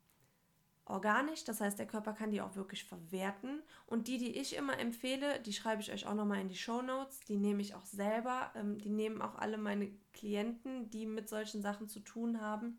organisch, 0.84 1.44
das 1.44 1.62
heißt, 1.62 1.78
der 1.78 1.86
Körper 1.86 2.12
kann 2.12 2.30
die 2.30 2.42
auch 2.42 2.54
wirklich 2.54 2.84
verwerten. 2.84 3.62
Und 3.86 4.08
die, 4.08 4.18
die 4.18 4.38
ich 4.38 4.56
immer 4.56 4.78
empfehle, 4.78 5.40
die 5.40 5.54
schreibe 5.54 5.80
ich 5.80 5.90
euch 5.90 6.06
auch 6.06 6.12
nochmal 6.12 6.42
in 6.42 6.48
die 6.48 6.56
Show 6.56 6.82
Notes. 6.82 7.20
Die 7.20 7.38
nehme 7.38 7.62
ich 7.62 7.74
auch 7.74 7.86
selber. 7.86 8.52
Ähm, 8.54 8.78
die 8.78 8.90
nehmen 8.90 9.22
auch 9.22 9.36
alle 9.36 9.56
meine 9.56 9.90
Klienten, 10.12 10.90
die 10.90 11.06
mit 11.06 11.30
solchen 11.30 11.62
Sachen 11.62 11.88
zu 11.88 12.00
tun 12.00 12.42
haben 12.42 12.78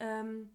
ähm, 0.00 0.50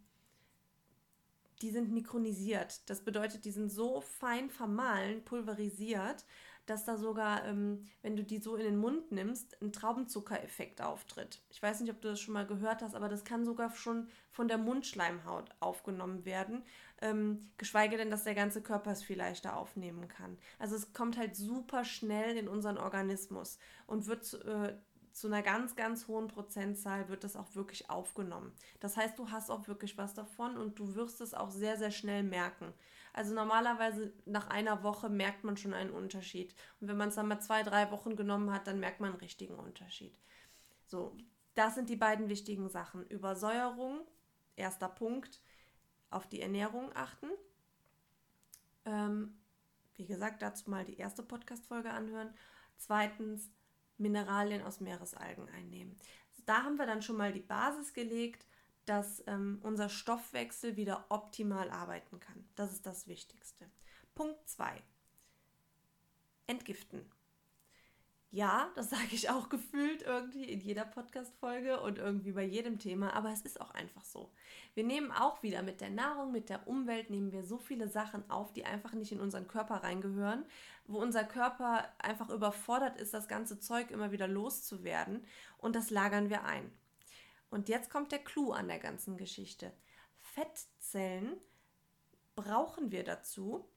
die 1.62 1.72
sind 1.72 1.92
mikronisiert. 1.92 2.90
Das 2.90 3.02
bedeutet, 3.02 3.46
die 3.46 3.52
sind 3.52 3.70
so 3.72 4.02
fein 4.02 4.50
vermahlen, 4.50 5.24
pulverisiert, 5.24 6.26
dass 6.66 6.84
da 6.84 6.98
sogar, 6.98 7.46
ähm, 7.46 7.88
wenn 8.02 8.16
du 8.18 8.24
die 8.24 8.40
so 8.40 8.56
in 8.56 8.64
den 8.64 8.78
Mund 8.78 9.12
nimmst, 9.12 9.62
ein 9.62 9.72
Traubenzuckereffekt 9.72 10.82
auftritt. 10.82 11.42
Ich 11.50 11.62
weiß 11.62 11.80
nicht, 11.80 11.92
ob 11.92 12.02
du 12.02 12.10
das 12.10 12.20
schon 12.20 12.34
mal 12.34 12.48
gehört 12.48 12.82
hast, 12.82 12.96
aber 12.96 13.08
das 13.08 13.24
kann 13.24 13.46
sogar 13.46 13.74
schon 13.76 14.10
von 14.32 14.48
der 14.48 14.58
Mundschleimhaut 14.58 15.50
aufgenommen 15.60 16.26
werden. 16.26 16.64
Ähm, 17.02 17.52
geschweige 17.58 17.98
denn, 17.98 18.10
dass 18.10 18.24
der 18.24 18.36
ganze 18.36 18.62
Körper 18.64 18.92
es 18.92 19.04
viel 19.04 19.18
leichter 19.18 19.58
aufnehmen 19.58 20.08
kann. 20.08 20.38
Also 20.58 20.76
es 20.76 20.92
kommt 20.94 21.18
halt 21.18 21.36
super 21.36 21.86
schnell 21.86 22.36
in 22.36 22.48
unseren 22.48 22.78
Organismus 22.78 23.60
und 23.86 24.08
wird 24.08 24.34
äh, 24.46 24.76
zu 25.16 25.28
einer 25.28 25.42
ganz, 25.42 25.78
ganz 25.78 26.10
hohen 26.10 26.28
Prozentzahl 26.28 27.08
wird 27.08 27.24
das 27.24 27.38
auch 27.38 27.56
wirklich 27.56 27.90
aufgenommen. 27.90 28.52
Das 28.82 28.98
heißt, 28.98 29.18
du 29.18 29.32
hast 29.32 29.50
auch 29.50 29.66
wirklich 29.70 29.98
was 29.98 30.14
davon 30.14 30.58
und 30.58 30.78
du 30.78 30.94
wirst 30.94 31.22
es 31.22 31.34
auch 31.34 31.52
sehr, 31.52 31.78
sehr 31.78 31.92
schnell 31.92 32.22
merken. 32.22 32.74
Also 33.14 33.34
normalerweise 33.34 34.12
nach 34.26 34.50
einer 34.50 34.84
Woche 34.84 35.08
merkt 35.08 35.46
man 35.46 35.56
schon 35.56 35.74
einen 35.74 35.92
Unterschied. 35.92 36.54
Und 36.82 36.90
wenn 36.90 36.98
man 36.98 37.08
es 37.08 37.16
dann 37.16 37.30
mal 37.30 37.40
zwei, 37.40 37.64
drei 37.64 37.90
Wochen 37.92 38.18
genommen 38.18 38.52
hat, 38.52 38.68
dann 38.68 38.82
merkt 38.82 39.00
man 39.00 39.12
einen 39.12 39.20
richtigen 39.22 39.56
Unterschied. 39.56 40.20
So, 40.86 41.16
das 41.54 41.76
sind 41.76 41.88
die 41.88 41.96
beiden 41.96 42.28
wichtigen 42.28 42.68
Sachen. 42.68 43.08
Übersäuerung, 43.08 44.02
erster 44.58 44.90
Punkt, 44.90 45.42
auf 46.10 46.28
die 46.28 46.42
Ernährung 46.42 46.92
achten. 46.94 47.30
Ähm, 48.84 49.38
wie 49.96 50.08
gesagt, 50.08 50.42
dazu 50.42 50.70
mal 50.70 50.84
die 50.84 50.98
erste 50.98 51.24
Podcast-Folge 51.24 51.92
anhören. 51.92 52.34
Zweitens, 52.76 53.50
Mineralien 53.98 54.62
aus 54.62 54.80
Meeresalgen 54.80 55.48
einnehmen. 55.50 55.96
Da 56.46 56.64
haben 56.64 56.78
wir 56.78 56.86
dann 56.86 57.02
schon 57.02 57.18
mal 57.18 57.34
die 57.34 57.42
Basis 57.42 57.94
gelegt, 57.94 58.46
dass 58.86 59.24
ähm, 59.28 59.60
unser 59.64 59.90
Stoffwechsel 59.90 60.76
wieder 60.76 61.06
optimal 61.10 61.72
arbeiten 61.72 62.20
kann. 62.20 62.48
Das 62.56 62.72
ist 62.72 62.86
das 62.86 63.08
Wichtigste. 63.08 63.70
Punkt 64.14 64.48
2. 64.48 64.82
Entgiften 66.48 67.10
ja, 68.32 68.70
das 68.76 68.90
sage 68.92 69.12
ich 69.12 69.30
auch 69.30 69.50
gefühlt 69.50 70.02
irgendwie 70.02 70.46
in 70.46 70.60
jeder 70.60 70.86
Podcast-Folge 70.86 71.80
und 71.82 71.98
irgendwie 71.98 72.32
bei 72.32 72.44
jedem 72.44 72.80
Thema, 72.80 73.14
aber 73.14 73.32
es 73.32 73.42
ist 73.42 73.62
auch 73.62 73.72
einfach 73.72 74.04
so. 74.04 74.32
Wir 74.74 74.84
nehmen 74.84 75.12
auch 75.12 75.42
wieder 75.44 75.62
mit 75.62 75.82
der 75.82 75.90
Nahrung, 75.90 76.32
mit 76.32 76.50
der 76.50 76.68
Umwelt, 76.68 77.10
nehmen 77.10 77.32
wir 77.32 77.44
so 77.44 77.58
viele 77.58 77.88
Sachen 77.88 78.30
auf, 78.30 78.54
die 78.54 78.66
einfach 78.66 78.94
nicht 78.94 79.12
in 79.12 79.22
unseren 79.22 79.48
Körper 79.48 79.76
reingehören, 79.76 80.46
wo 80.88 81.00
unser 81.00 81.24
Körper 81.24 81.88
einfach 81.98 82.30
überfordert 82.30 82.98
ist, 83.00 83.14
das 83.14 83.28
ganze 83.28 83.60
Zeug 83.60 83.92
immer 83.92 84.12
wieder 84.12 84.28
loszuwerden 84.28 85.26
und 85.58 85.76
das 85.76 85.90
lagern 85.90 86.30
wir 86.30 86.44
ein. 86.44 86.72
Und 87.50 87.70
jetzt 87.70 87.90
kommt 87.90 88.12
der 88.12 88.20
Clou 88.20 88.52
an 88.52 88.68
der 88.68 88.80
ganzen 88.80 89.18
Geschichte. 89.18 89.72
Fettzellen 90.20 91.38
brauchen 92.36 92.92
wir 92.92 93.04
dazu, 93.04 93.70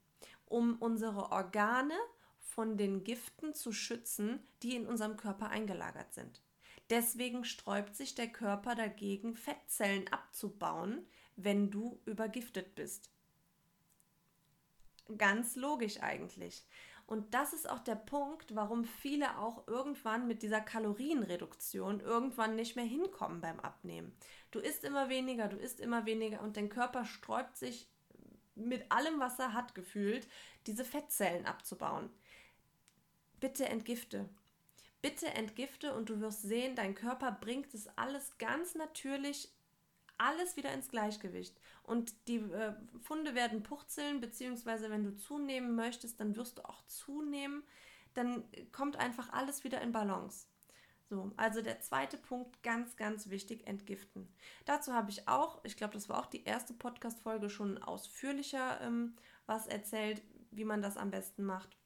um 0.45 0.75
unsere 0.79 1.31
Organe 1.31 1.93
von 2.49 2.77
den 2.77 3.03
Giften 3.03 3.53
zu 3.53 3.71
schützen, 3.71 4.43
die 4.63 4.75
in 4.75 4.87
unserem 4.87 5.17
Körper 5.17 5.49
eingelagert 5.49 6.13
sind. 6.13 6.41
Deswegen 6.89 7.45
sträubt 7.45 7.95
sich 7.95 8.15
der 8.15 8.27
Körper 8.27 8.73
dagegen, 8.73 9.35
Fettzellen 9.35 10.07
abzubauen, 10.07 11.05
wenn 11.35 11.69
du 11.69 11.99
übergiftet 12.05 12.75
bist. 12.75 13.11
Ganz 15.17 15.55
logisch 15.55 16.01
eigentlich. 16.01 16.65
Und 17.05 17.33
das 17.33 17.53
ist 17.53 17.67
auch 17.67 17.79
der 17.79 17.95
Punkt, 17.95 18.55
warum 18.55 18.85
viele 18.85 19.39
auch 19.39 19.67
irgendwann 19.67 20.27
mit 20.27 20.43
dieser 20.43 20.61
Kalorienreduktion 20.61 21.99
irgendwann 22.01 22.55
nicht 22.55 22.75
mehr 22.75 22.85
hinkommen 22.85 23.41
beim 23.41 23.59
Abnehmen. 23.59 24.15
Du 24.51 24.59
isst 24.59 24.83
immer 24.83 25.09
weniger, 25.09 25.47
du 25.47 25.57
isst 25.57 25.79
immer 25.79 26.05
weniger 26.05 26.41
und 26.41 26.57
dein 26.57 26.69
Körper 26.69 27.05
sträubt 27.05 27.57
sich 27.57 27.87
mit 28.53 28.91
allem, 28.91 29.19
was 29.19 29.39
er 29.39 29.53
hat, 29.53 29.73
gefühlt, 29.73 30.27
diese 30.67 30.85
Fettzellen 30.85 31.45
abzubauen 31.45 32.11
bitte 33.39 33.65
entgifte. 33.67 34.29
Bitte 35.01 35.27
entgifte 35.27 35.93
und 35.93 36.09
du 36.09 36.19
wirst 36.19 36.41
sehen, 36.41 36.75
dein 36.75 36.93
Körper 36.93 37.31
bringt 37.31 37.73
es 37.73 37.87
alles 37.97 38.37
ganz 38.37 38.75
natürlich 38.75 39.49
alles 40.19 40.57
wieder 40.57 40.73
ins 40.73 40.89
Gleichgewicht. 40.89 41.59
Und 41.83 42.13
die 42.27 42.37
äh, 42.37 42.73
Funde 43.01 43.33
werden 43.35 43.63
purzeln, 43.63 44.19
beziehungsweise 44.19 44.89
wenn 44.89 45.05
du 45.05 45.15
zunehmen 45.15 45.75
möchtest, 45.75 46.19
dann 46.19 46.35
wirst 46.35 46.57
du 46.57 46.65
auch 46.67 46.85
zunehmen. 46.87 47.63
Dann 48.13 48.43
kommt 48.71 48.97
einfach 48.97 49.31
alles 49.31 49.63
wieder 49.63 49.81
in 49.81 49.91
Balance. 49.91 50.47
So, 51.09 51.31
also 51.37 51.61
der 51.61 51.79
zweite 51.79 52.17
Punkt, 52.17 52.61
ganz, 52.61 52.95
ganz 52.95 53.29
wichtig, 53.29 53.65
entgiften. 53.65 54.27
Dazu 54.65 54.93
habe 54.93 55.09
ich 55.09 55.27
auch, 55.27 55.63
ich 55.63 55.75
glaube, 55.75 55.93
das 55.93 56.07
war 56.09 56.19
auch 56.19 56.27
die 56.27 56.43
erste 56.43 56.73
Podcast-Folge 56.73 57.49
schon 57.49 57.81
ausführlicher 57.81 58.81
ähm, 58.81 59.15
was 59.47 59.65
erzählt, 59.65 60.21
wie 60.51 60.65
man 60.65 60.83
das 60.83 60.97
am 60.97 61.09
besten 61.09 61.45
macht 61.45 61.78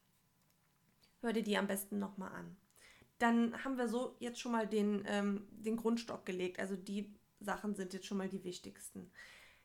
hör 1.24 1.32
dir 1.32 1.42
die 1.42 1.58
am 1.58 1.66
besten 1.66 1.98
nochmal 1.98 2.32
an. 2.32 2.56
Dann 3.18 3.64
haben 3.64 3.78
wir 3.78 3.88
so 3.88 4.16
jetzt 4.20 4.40
schon 4.40 4.52
mal 4.52 4.66
den, 4.66 5.04
ähm, 5.06 5.48
den 5.50 5.76
Grundstock 5.76 6.24
gelegt. 6.26 6.60
Also 6.60 6.76
die 6.76 7.14
Sachen 7.40 7.74
sind 7.74 7.92
jetzt 7.92 8.06
schon 8.06 8.18
mal 8.18 8.28
die 8.28 8.44
wichtigsten. 8.44 9.10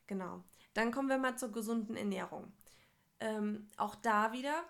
Genau. 0.07 0.43
Dann 0.73 0.91
kommen 0.91 1.09
wir 1.09 1.17
mal 1.17 1.37
zur 1.37 1.51
gesunden 1.51 1.95
Ernährung. 1.95 2.51
Ähm, 3.19 3.69
auch 3.77 3.95
da 3.95 4.31
wieder 4.31 4.63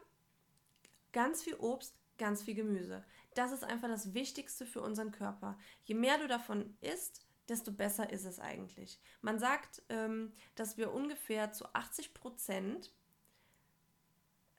ganz 1.11 1.43
viel 1.43 1.55
Obst, 1.55 1.95
ganz 2.17 2.43
viel 2.43 2.55
Gemüse. 2.55 3.05
Das 3.35 3.51
ist 3.51 3.63
einfach 3.63 3.87
das 3.87 4.13
Wichtigste 4.13 4.65
für 4.65 4.81
unseren 4.81 5.11
Körper. 5.11 5.57
Je 5.83 5.95
mehr 5.95 6.17
du 6.17 6.27
davon 6.27 6.75
isst, 6.81 7.25
desto 7.47 7.71
besser 7.71 8.11
ist 8.11 8.25
es 8.25 8.39
eigentlich. 8.39 8.99
Man 9.21 9.39
sagt, 9.39 9.81
ähm, 9.89 10.33
dass 10.55 10.77
wir 10.77 10.93
ungefähr 10.93 11.51
zu 11.51 11.65
80 11.73 12.13
Prozent 12.13 12.91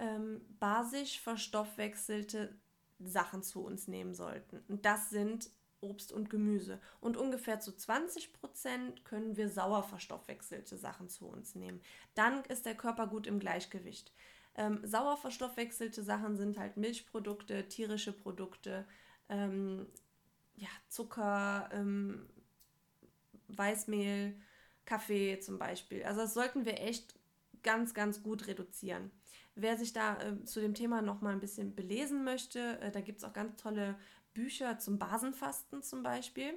ähm, 0.00 0.40
basisch 0.58 1.20
verstoffwechselte 1.20 2.58
Sachen 2.98 3.42
zu 3.42 3.62
uns 3.62 3.86
nehmen 3.86 4.14
sollten. 4.14 4.64
Und 4.68 4.84
das 4.84 5.10
sind 5.10 5.50
Obst 5.80 6.12
und 6.12 6.28
Gemüse. 6.28 6.80
Und 7.00 7.16
ungefähr 7.16 7.60
zu 7.60 7.74
20 7.74 8.32
Prozent 8.32 9.04
können 9.04 9.36
wir 9.36 9.48
sauer 9.48 9.82
verstoffwechselte 9.82 10.76
Sachen 10.76 11.08
zu 11.08 11.26
uns 11.26 11.54
nehmen. 11.54 11.80
Dann 12.14 12.44
ist 12.46 12.66
der 12.66 12.74
Körper 12.74 13.06
gut 13.06 13.26
im 13.26 13.38
Gleichgewicht. 13.38 14.12
Ähm, 14.56 14.80
sauer 14.84 15.16
verstoffwechselte 15.16 16.02
Sachen 16.02 16.36
sind 16.36 16.58
halt 16.58 16.76
Milchprodukte, 16.76 17.68
tierische 17.68 18.12
Produkte, 18.12 18.86
ähm, 19.28 19.86
ja, 20.56 20.68
Zucker, 20.88 21.70
ähm, 21.72 22.28
Weißmehl, 23.48 24.34
Kaffee 24.84 25.38
zum 25.40 25.58
Beispiel. 25.58 26.04
Also 26.04 26.20
das 26.22 26.34
sollten 26.34 26.64
wir 26.64 26.80
echt 26.80 27.14
ganz, 27.62 27.94
ganz 27.94 28.22
gut 28.22 28.46
reduzieren. 28.46 29.10
Wer 29.60 29.76
sich 29.76 29.92
da 29.92 30.18
äh, 30.20 30.42
zu 30.44 30.60
dem 30.60 30.74
Thema 30.74 31.02
noch 31.02 31.20
mal 31.20 31.32
ein 31.32 31.40
bisschen 31.40 31.74
belesen 31.74 32.24
möchte, 32.24 32.80
äh, 32.80 32.90
da 32.90 33.00
gibt 33.00 33.18
es 33.18 33.24
auch 33.24 33.34
ganz 33.34 33.60
tolle 33.60 33.94
Bücher 34.32 34.78
zum 34.78 34.98
Basenfasten 34.98 35.82
zum 35.82 36.02
Beispiel. 36.02 36.54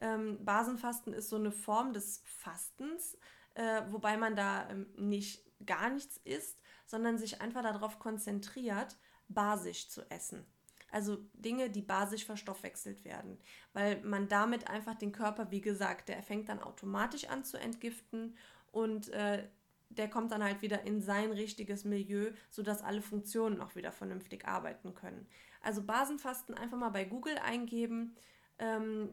Ähm, 0.00 0.44
Basenfasten 0.44 1.12
ist 1.12 1.28
so 1.28 1.36
eine 1.36 1.52
Form 1.52 1.92
des 1.92 2.22
Fastens, 2.24 3.16
äh, 3.54 3.82
wobei 3.90 4.16
man 4.16 4.34
da 4.34 4.68
ähm, 4.68 4.86
nicht 4.96 5.44
gar 5.64 5.90
nichts 5.90 6.16
isst, 6.24 6.60
sondern 6.86 7.18
sich 7.18 7.40
einfach 7.40 7.62
darauf 7.62 7.98
konzentriert, 8.00 8.96
basisch 9.28 9.88
zu 9.88 10.10
essen. 10.10 10.44
Also 10.90 11.18
Dinge, 11.34 11.70
die 11.70 11.82
basisch 11.82 12.24
verstoffwechselt 12.24 13.04
werden, 13.04 13.38
weil 13.74 14.02
man 14.02 14.26
damit 14.26 14.68
einfach 14.68 14.96
den 14.96 15.12
Körper, 15.12 15.52
wie 15.52 15.60
gesagt, 15.60 16.08
der 16.08 16.20
fängt 16.24 16.48
dann 16.48 16.58
automatisch 16.58 17.26
an 17.28 17.44
zu 17.44 17.60
entgiften 17.60 18.36
und 18.72 19.08
äh, 19.10 19.48
der 19.90 20.08
kommt 20.08 20.32
dann 20.32 20.42
halt 20.42 20.62
wieder 20.62 20.82
in 20.82 21.02
sein 21.02 21.32
richtiges 21.32 21.84
Milieu, 21.84 22.30
sodass 22.48 22.82
alle 22.82 23.02
Funktionen 23.02 23.60
auch 23.60 23.74
wieder 23.74 23.92
vernünftig 23.92 24.46
arbeiten 24.46 24.94
können. 24.94 25.26
Also 25.60 25.82
Basenfasten 25.82 26.54
einfach 26.54 26.78
mal 26.78 26.90
bei 26.90 27.04
Google 27.04 27.36
eingeben. 27.38 28.14
Ähm, 28.58 29.10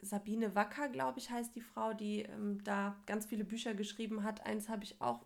Sabine 0.00 0.54
Wacker, 0.56 0.88
glaube 0.88 1.20
ich, 1.20 1.30
heißt 1.30 1.54
die 1.54 1.60
Frau, 1.60 1.94
die 1.94 2.22
ähm, 2.22 2.62
da 2.64 3.00
ganz 3.06 3.26
viele 3.26 3.44
Bücher 3.44 3.74
geschrieben 3.74 4.24
hat. 4.24 4.44
Eins 4.44 4.68
habe 4.68 4.82
ich 4.84 5.00
auch, 5.00 5.24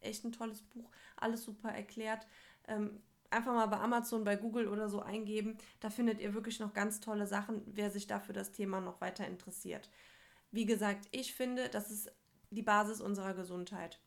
echt 0.00 0.24
ein 0.24 0.32
tolles 0.32 0.62
Buch, 0.62 0.90
alles 1.16 1.42
super 1.42 1.70
erklärt. 1.70 2.26
Ähm, 2.68 3.00
einfach 3.30 3.54
mal 3.54 3.66
bei 3.66 3.78
Amazon, 3.78 4.24
bei 4.24 4.36
Google 4.36 4.68
oder 4.68 4.88
so 4.88 5.00
eingeben. 5.00 5.56
Da 5.80 5.88
findet 5.88 6.20
ihr 6.20 6.34
wirklich 6.34 6.60
noch 6.60 6.74
ganz 6.74 7.00
tolle 7.00 7.26
Sachen, 7.26 7.62
wer 7.66 7.90
sich 7.90 8.06
dafür 8.06 8.34
das 8.34 8.52
Thema 8.52 8.80
noch 8.80 9.00
weiter 9.00 9.26
interessiert. 9.26 9.90
Wie 10.50 10.66
gesagt, 10.66 11.08
ich 11.10 11.34
finde, 11.34 11.68
das 11.70 11.90
ist 11.90 12.12
die 12.50 12.62
Basis 12.62 13.00
unserer 13.00 13.34
Gesundheit. 13.34 14.00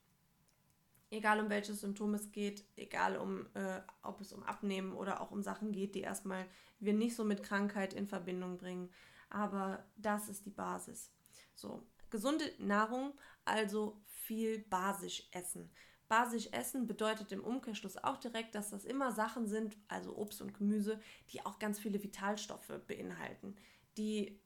Egal 1.12 1.42
um 1.42 1.50
welches 1.50 1.82
Symptom 1.82 2.14
es 2.14 2.32
geht, 2.32 2.64
egal 2.78 3.18
um, 3.18 3.46
äh, 3.54 3.82
ob 4.02 4.22
es 4.22 4.32
um 4.32 4.44
Abnehmen 4.44 4.94
oder 4.94 5.22
auch 5.22 5.32
um 5.32 5.44
Sachen 5.44 5.74
geht, 5.74 5.94
die 5.94 6.02
erstmal 6.02 6.46
wir 6.80 6.94
nicht 6.94 7.16
so 7.16 7.26
mit 7.26 7.44
Krankheit 7.44 7.94
in 7.94 8.08
Verbindung 8.08 8.58
bringen. 8.58 8.90
Aber 9.30 9.86
das 9.98 10.30
ist 10.30 10.46
die 10.46 10.52
Basis. 10.52 11.12
So, 11.54 11.86
gesunde 12.10 12.46
Nahrung, 12.60 13.14
also 13.44 14.02
viel 14.06 14.60
basisch 14.60 15.28
essen. 15.32 15.70
Basisch 16.08 16.50
essen 16.52 16.88
bedeutet 16.88 17.32
im 17.32 17.44
Umkehrschluss 17.44 17.98
auch 17.98 18.18
direkt, 18.18 18.56
dass 18.56 18.70
das 18.70 18.86
immer 18.86 19.12
Sachen 19.12 19.48
sind, 19.48 19.78
also 19.88 20.16
Obst 20.18 20.42
und 20.42 20.54
Gemüse, 20.54 21.00
die 21.30 21.46
auch 21.46 21.60
ganz 21.60 21.80
viele 21.80 22.02
Vitalstoffe 22.04 22.72
beinhalten, 22.88 23.56
die 23.98 24.40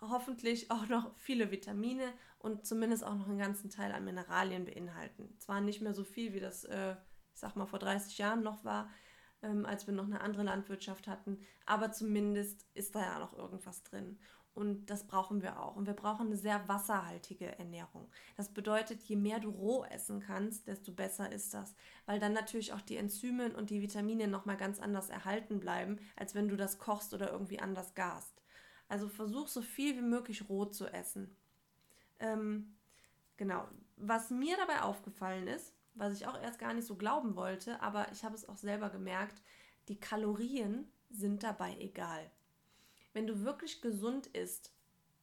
hoffentlich 0.00 0.70
auch 0.70 0.88
noch 0.88 1.16
viele 1.16 1.50
Vitamine 1.50 2.12
und 2.38 2.66
zumindest 2.66 3.04
auch 3.04 3.14
noch 3.14 3.28
einen 3.28 3.38
ganzen 3.38 3.70
Teil 3.70 3.92
an 3.92 4.04
Mineralien 4.04 4.64
beinhalten. 4.64 5.34
Zwar 5.38 5.60
nicht 5.60 5.80
mehr 5.80 5.94
so 5.94 6.04
viel, 6.04 6.32
wie 6.32 6.40
das, 6.40 6.64
äh, 6.64 6.96
ich 7.32 7.40
sag 7.40 7.56
mal, 7.56 7.66
vor 7.66 7.78
30 7.78 8.18
Jahren 8.18 8.42
noch 8.42 8.64
war, 8.64 8.90
ähm, 9.42 9.66
als 9.66 9.86
wir 9.86 9.94
noch 9.94 10.04
eine 10.04 10.20
andere 10.20 10.44
Landwirtschaft 10.44 11.08
hatten, 11.08 11.40
aber 11.64 11.92
zumindest 11.92 12.66
ist 12.74 12.94
da 12.94 13.00
ja 13.00 13.18
noch 13.18 13.36
irgendwas 13.36 13.82
drin. 13.82 14.18
Und 14.56 14.86
das 14.86 15.06
brauchen 15.06 15.42
wir 15.42 15.60
auch. 15.60 15.76
Und 15.76 15.86
wir 15.86 15.92
brauchen 15.92 16.28
eine 16.28 16.36
sehr 16.38 16.66
wasserhaltige 16.66 17.58
Ernährung. 17.58 18.10
Das 18.38 18.54
bedeutet, 18.54 19.02
je 19.02 19.16
mehr 19.16 19.38
du 19.38 19.50
roh 19.50 19.84
essen 19.84 20.20
kannst, 20.20 20.66
desto 20.66 20.92
besser 20.92 21.30
ist 21.30 21.52
das. 21.52 21.74
Weil 22.06 22.20
dann 22.20 22.32
natürlich 22.32 22.72
auch 22.72 22.80
die 22.80 22.96
Enzyme 22.96 23.54
und 23.54 23.68
die 23.68 23.82
Vitamine 23.82 24.28
nochmal 24.28 24.56
ganz 24.56 24.80
anders 24.80 25.10
erhalten 25.10 25.60
bleiben, 25.60 25.98
als 26.16 26.34
wenn 26.34 26.48
du 26.48 26.56
das 26.56 26.78
kochst 26.78 27.12
oder 27.12 27.30
irgendwie 27.30 27.60
anders 27.60 27.94
garst. 27.94 28.35
Also 28.88 29.08
versuch 29.08 29.48
so 29.48 29.62
viel 29.62 29.96
wie 29.96 30.02
möglich 30.02 30.48
roh 30.48 30.64
zu 30.64 30.86
essen. 30.86 31.34
Ähm, 32.20 32.76
genau. 33.36 33.66
Was 33.96 34.30
mir 34.30 34.56
dabei 34.56 34.82
aufgefallen 34.82 35.48
ist, 35.48 35.72
was 35.94 36.14
ich 36.14 36.26
auch 36.26 36.40
erst 36.40 36.58
gar 36.58 36.74
nicht 36.74 36.86
so 36.86 36.96
glauben 36.96 37.36
wollte, 37.36 37.80
aber 37.80 38.10
ich 38.12 38.24
habe 38.24 38.34
es 38.34 38.48
auch 38.48 38.56
selber 38.56 38.90
gemerkt, 38.90 39.42
die 39.88 39.98
Kalorien 39.98 40.90
sind 41.10 41.42
dabei 41.42 41.76
egal. 41.78 42.30
Wenn 43.12 43.26
du 43.26 43.42
wirklich 43.42 43.80
gesund 43.80 44.26
isst, 44.28 44.72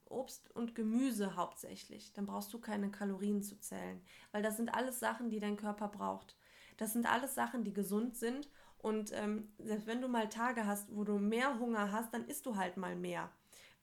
Obst 0.05 0.51
und 0.55 0.75
Gemüse 0.75 1.35
hauptsächlich, 1.35 2.13
dann 2.13 2.25
brauchst 2.25 2.53
du 2.53 2.59
keine 2.59 2.91
Kalorien 2.91 3.41
zu 3.41 3.59
zählen, 3.59 4.01
weil 4.31 4.41
das 4.43 4.57
sind 4.57 4.73
alles 4.73 4.99
Sachen, 4.99 5.29
die 5.29 5.39
dein 5.39 5.57
Körper 5.57 5.87
braucht. 5.87 6.35
Das 6.77 6.93
sind 6.93 7.11
alles 7.11 7.35
Sachen, 7.35 7.63
die 7.63 7.73
gesund 7.73 8.15
sind 8.15 8.49
und 8.79 9.11
ähm, 9.13 9.51
selbst 9.59 9.87
wenn 9.87 10.01
du 10.01 10.07
mal 10.07 10.29
Tage 10.29 10.65
hast, 10.65 10.95
wo 10.95 11.03
du 11.03 11.19
mehr 11.19 11.59
Hunger 11.59 11.91
hast, 11.91 12.13
dann 12.13 12.25
isst 12.25 12.45
du 12.45 12.55
halt 12.55 12.77
mal 12.77 12.95
mehr 12.95 13.31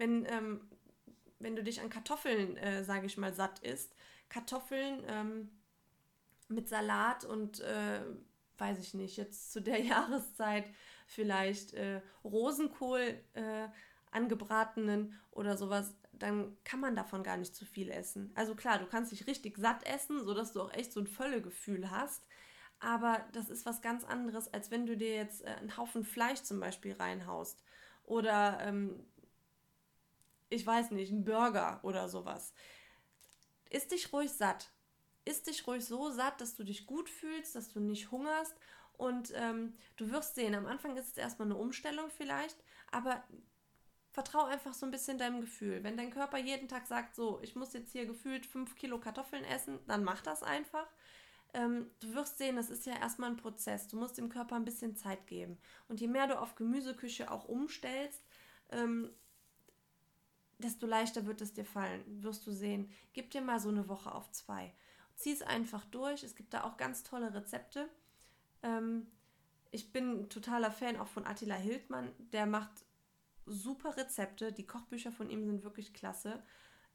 wenn, 0.00 0.24
ähm, 0.30 0.62
wenn 1.38 1.54
du 1.54 1.62
dich 1.62 1.82
an 1.82 1.90
Kartoffeln, 1.90 2.56
äh, 2.56 2.82
sage 2.84 3.04
ich 3.06 3.18
mal, 3.18 3.34
satt 3.34 3.58
isst, 3.58 3.94
Kartoffeln 4.30 5.04
ähm, 5.06 5.50
mit 6.48 6.68
Salat 6.68 7.26
und, 7.26 7.60
äh, 7.60 8.00
weiß 8.56 8.78
ich 8.78 8.94
nicht, 8.94 9.18
jetzt 9.18 9.52
zu 9.52 9.60
der 9.60 9.78
Jahreszeit 9.84 10.64
vielleicht 11.06 11.74
äh, 11.74 12.00
Rosenkohl 12.24 13.20
äh, 13.34 13.68
angebratenen 14.10 15.20
oder 15.32 15.58
sowas, 15.58 15.94
dann 16.12 16.56
kann 16.64 16.80
man 16.80 16.96
davon 16.96 17.22
gar 17.22 17.36
nicht 17.36 17.54
zu 17.54 17.66
viel 17.66 17.90
essen. 17.90 18.32
Also 18.34 18.54
klar, 18.54 18.78
du 18.78 18.86
kannst 18.86 19.12
dich 19.12 19.26
richtig 19.26 19.58
satt 19.58 19.86
essen, 19.86 20.24
sodass 20.24 20.52
du 20.52 20.62
auch 20.62 20.72
echt 20.72 20.92
so 20.92 21.00
ein 21.00 21.06
Völlegefühl 21.06 21.90
hast. 21.90 22.26
Aber 22.78 23.22
das 23.32 23.50
ist 23.50 23.66
was 23.66 23.82
ganz 23.82 24.04
anderes, 24.04 24.52
als 24.52 24.70
wenn 24.70 24.86
du 24.86 24.96
dir 24.96 25.14
jetzt 25.14 25.44
äh, 25.44 25.48
einen 25.48 25.76
Haufen 25.76 26.04
Fleisch 26.04 26.40
zum 26.40 26.58
Beispiel 26.58 26.94
reinhaust. 26.94 27.62
Oder 28.04 28.58
ähm, 28.62 29.04
ich 30.50 30.66
weiß 30.66 30.90
nicht, 30.90 31.10
ein 31.10 31.24
Burger 31.24 31.80
oder 31.82 32.08
sowas. 32.08 32.52
Isst 33.70 33.92
dich 33.92 34.12
ruhig 34.12 34.30
satt. 34.30 34.70
Isst 35.24 35.46
dich 35.46 35.66
ruhig 35.66 35.84
so 35.84 36.10
satt, 36.10 36.40
dass 36.40 36.56
du 36.56 36.64
dich 36.64 36.86
gut 36.86 37.08
fühlst, 37.08 37.54
dass 37.54 37.72
du 37.72 37.80
nicht 37.80 38.10
hungerst. 38.10 38.54
Und 38.94 39.32
ähm, 39.34 39.74
du 39.96 40.10
wirst 40.10 40.34
sehen, 40.34 40.54
am 40.54 40.66
Anfang 40.66 40.96
ist 40.96 41.12
es 41.12 41.16
erstmal 41.16 41.46
eine 41.46 41.56
Umstellung 41.56 42.10
vielleicht, 42.10 42.62
aber 42.90 43.24
vertrau 44.10 44.44
einfach 44.44 44.74
so 44.74 44.84
ein 44.84 44.90
bisschen 44.90 45.18
deinem 45.18 45.40
Gefühl. 45.40 45.82
Wenn 45.82 45.96
dein 45.96 46.10
Körper 46.10 46.36
jeden 46.36 46.68
Tag 46.68 46.86
sagt, 46.86 47.14
so, 47.14 47.40
ich 47.42 47.54
muss 47.54 47.72
jetzt 47.72 47.92
hier 47.92 48.06
gefühlt 48.06 48.44
fünf 48.44 48.74
Kilo 48.74 48.98
Kartoffeln 48.98 49.44
essen, 49.44 49.78
dann 49.86 50.04
mach 50.04 50.20
das 50.20 50.42
einfach. 50.42 50.86
Ähm, 51.54 51.90
du 52.00 52.14
wirst 52.14 52.38
sehen, 52.38 52.56
das 52.56 52.70
ist 52.70 52.86
ja 52.86 52.96
erstmal 52.96 53.30
ein 53.30 53.36
Prozess. 53.36 53.88
Du 53.88 53.96
musst 53.96 54.18
dem 54.18 54.28
Körper 54.28 54.56
ein 54.56 54.64
bisschen 54.64 54.96
Zeit 54.96 55.26
geben. 55.26 55.58
Und 55.88 56.00
je 56.00 56.08
mehr 56.08 56.26
du 56.26 56.38
auf 56.38 56.54
Gemüseküche 56.54 57.30
auch 57.30 57.46
umstellst, 57.46 58.22
ähm, 58.70 59.10
desto 60.60 60.86
leichter 60.86 61.26
wird 61.26 61.40
es 61.40 61.52
dir 61.52 61.64
fallen, 61.64 62.22
wirst 62.22 62.46
du 62.46 62.52
sehen. 62.52 62.90
Gib 63.12 63.30
dir 63.30 63.40
mal 63.40 63.60
so 63.60 63.68
eine 63.68 63.88
Woche 63.88 64.14
auf 64.14 64.30
zwei. 64.30 64.72
Zieh 65.14 65.32
es 65.32 65.42
einfach 65.42 65.84
durch. 65.86 66.22
Es 66.22 66.34
gibt 66.34 66.54
da 66.54 66.64
auch 66.64 66.76
ganz 66.76 67.02
tolle 67.02 67.34
Rezepte. 67.34 67.88
Ähm, 68.62 69.06
ich 69.70 69.92
bin 69.92 70.28
totaler 70.28 70.70
Fan 70.70 70.96
auch 70.96 71.08
von 71.08 71.26
Attila 71.26 71.54
Hildmann. 71.54 72.12
Der 72.32 72.46
macht 72.46 72.70
super 73.46 73.96
Rezepte. 73.96 74.52
Die 74.52 74.66
Kochbücher 74.66 75.12
von 75.12 75.30
ihm 75.30 75.44
sind 75.44 75.64
wirklich 75.64 75.92
klasse. 75.94 76.42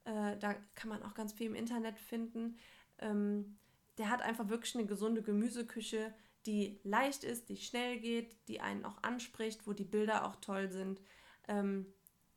Äh, 0.05 0.37
da 0.37 0.53
kann 0.75 0.89
man 0.89 1.03
auch 1.03 1.13
ganz 1.13 1.33
viel 1.33 1.47
im 1.47 1.55
Internet 1.55 1.99
finden. 1.99 2.57
Ähm, 2.99 3.57
der 3.97 4.09
hat 4.09 4.21
einfach 4.21 4.49
wirklich 4.49 4.75
eine 4.75 4.85
gesunde 4.85 5.21
Gemüseküche, 5.21 6.13
die 6.45 6.79
leicht 6.83 7.23
ist, 7.23 7.49
die 7.49 7.57
schnell 7.57 7.99
geht, 7.99 8.35
die 8.47 8.61
einen 8.61 8.85
auch 8.85 9.01
anspricht, 9.03 9.65
wo 9.65 9.73
die 9.73 9.85
Bilder 9.85 10.25
auch 10.25 10.35
toll 10.37 10.69
sind. 10.69 11.01
Ähm, 11.47 11.87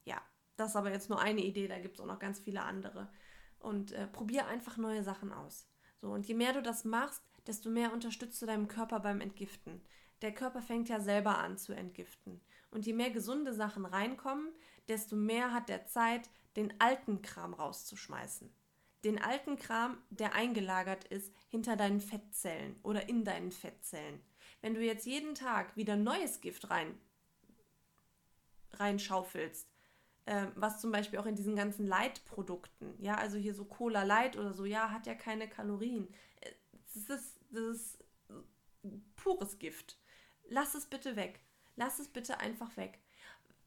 ja, 0.05 0.23
das 0.59 0.71
ist 0.71 0.77
aber 0.77 0.91
jetzt 0.91 1.09
nur 1.09 1.21
eine 1.21 1.41
Idee, 1.41 1.69
da 1.69 1.79
gibt 1.79 1.95
es 1.95 2.01
auch 2.01 2.07
noch 2.07 2.19
ganz 2.19 2.41
viele 2.41 2.63
andere. 2.63 3.09
Und 3.61 3.93
äh, 3.93 4.07
probier 4.09 4.47
einfach 4.47 4.77
neue 4.77 5.03
Sachen 5.03 5.33
aus. 5.33 5.69
So, 6.01 6.11
und 6.11 6.27
je 6.27 6.35
mehr 6.35 6.53
du 6.53 6.63
das 6.63 6.85
machst, 6.85 7.23
desto 7.47 7.71
mehr 7.71 7.93
unterstützt 7.93 8.43
du 8.43 8.47
deinem 8.47 8.69
Körper 8.69 9.01
beim 9.01 9.21
Entgiften. 9.21 9.81
Der 10.21 10.35
Körper 10.35 10.61
fängt 10.61 10.89
ja 10.89 11.01
selber 11.01 11.39
an 11.39 11.59
zu 11.59 11.73
entgiften. 11.73 12.41
Und 12.73 12.87
je 12.87 12.93
mehr 12.93 13.11
gesunde 13.11 13.55
Sachen 13.55 13.87
reinkommen, 13.87 14.53
desto 14.89 15.15
mehr 15.15 15.53
hat 15.53 15.69
der 15.69 15.87
Zeit, 15.87 16.29
den 16.57 16.75
alten 16.81 17.23
Kram 17.23 17.55
rauszuschmeißen. 17.55 18.53
Den 19.05 19.23
alten 19.23 19.57
Kram, 19.57 19.97
der 20.11 20.35
eingelagert 20.35 21.05
ist 21.05 21.33
hinter 21.49 21.77
deinen 21.77 22.01
Fettzellen 22.01 22.81
oder 22.83 23.09
in 23.09 23.25
deinen 23.25 23.53
Fettzellen. 23.53 24.21
Wenn 24.61 24.75
du 24.75 24.81
jetzt 24.81 25.07
jeden 25.07 25.37
Tag 25.37 25.77
wieder 25.77 25.95
neues 25.95 26.41
Gift 26.41 26.69
rein 26.71 26.99
reinschaufelst, 28.73 29.69
was 30.55 30.81
zum 30.81 30.93
Beispiel 30.93 31.19
auch 31.19 31.27
in 31.27 31.37
diesen 31.37 31.57
ganzen 31.57 31.87
Light-Produkten, 31.87 32.95
ja, 32.99 33.17
also 33.17 33.39
hier 33.39 33.55
so 33.55 33.65
Cola 33.65 34.03
Light 34.03 34.37
oder 34.37 34.53
so, 34.53 34.65
ja, 34.65 34.91
hat 34.91 35.07
ja 35.07 35.15
keine 35.15 35.49
Kalorien. 35.49 36.09
Äh, 36.41 36.51
das 36.95 37.19
ist, 37.19 37.41
das 37.51 37.63
ist 37.63 38.05
pures 39.17 39.59
Gift. 39.59 39.99
Lass 40.49 40.75
es 40.75 40.87
bitte 40.87 41.17
weg. 41.17 41.41
Lass 41.77 41.99
es 41.99 42.09
bitte 42.09 42.41
einfach 42.41 42.77
weg. 42.77 42.99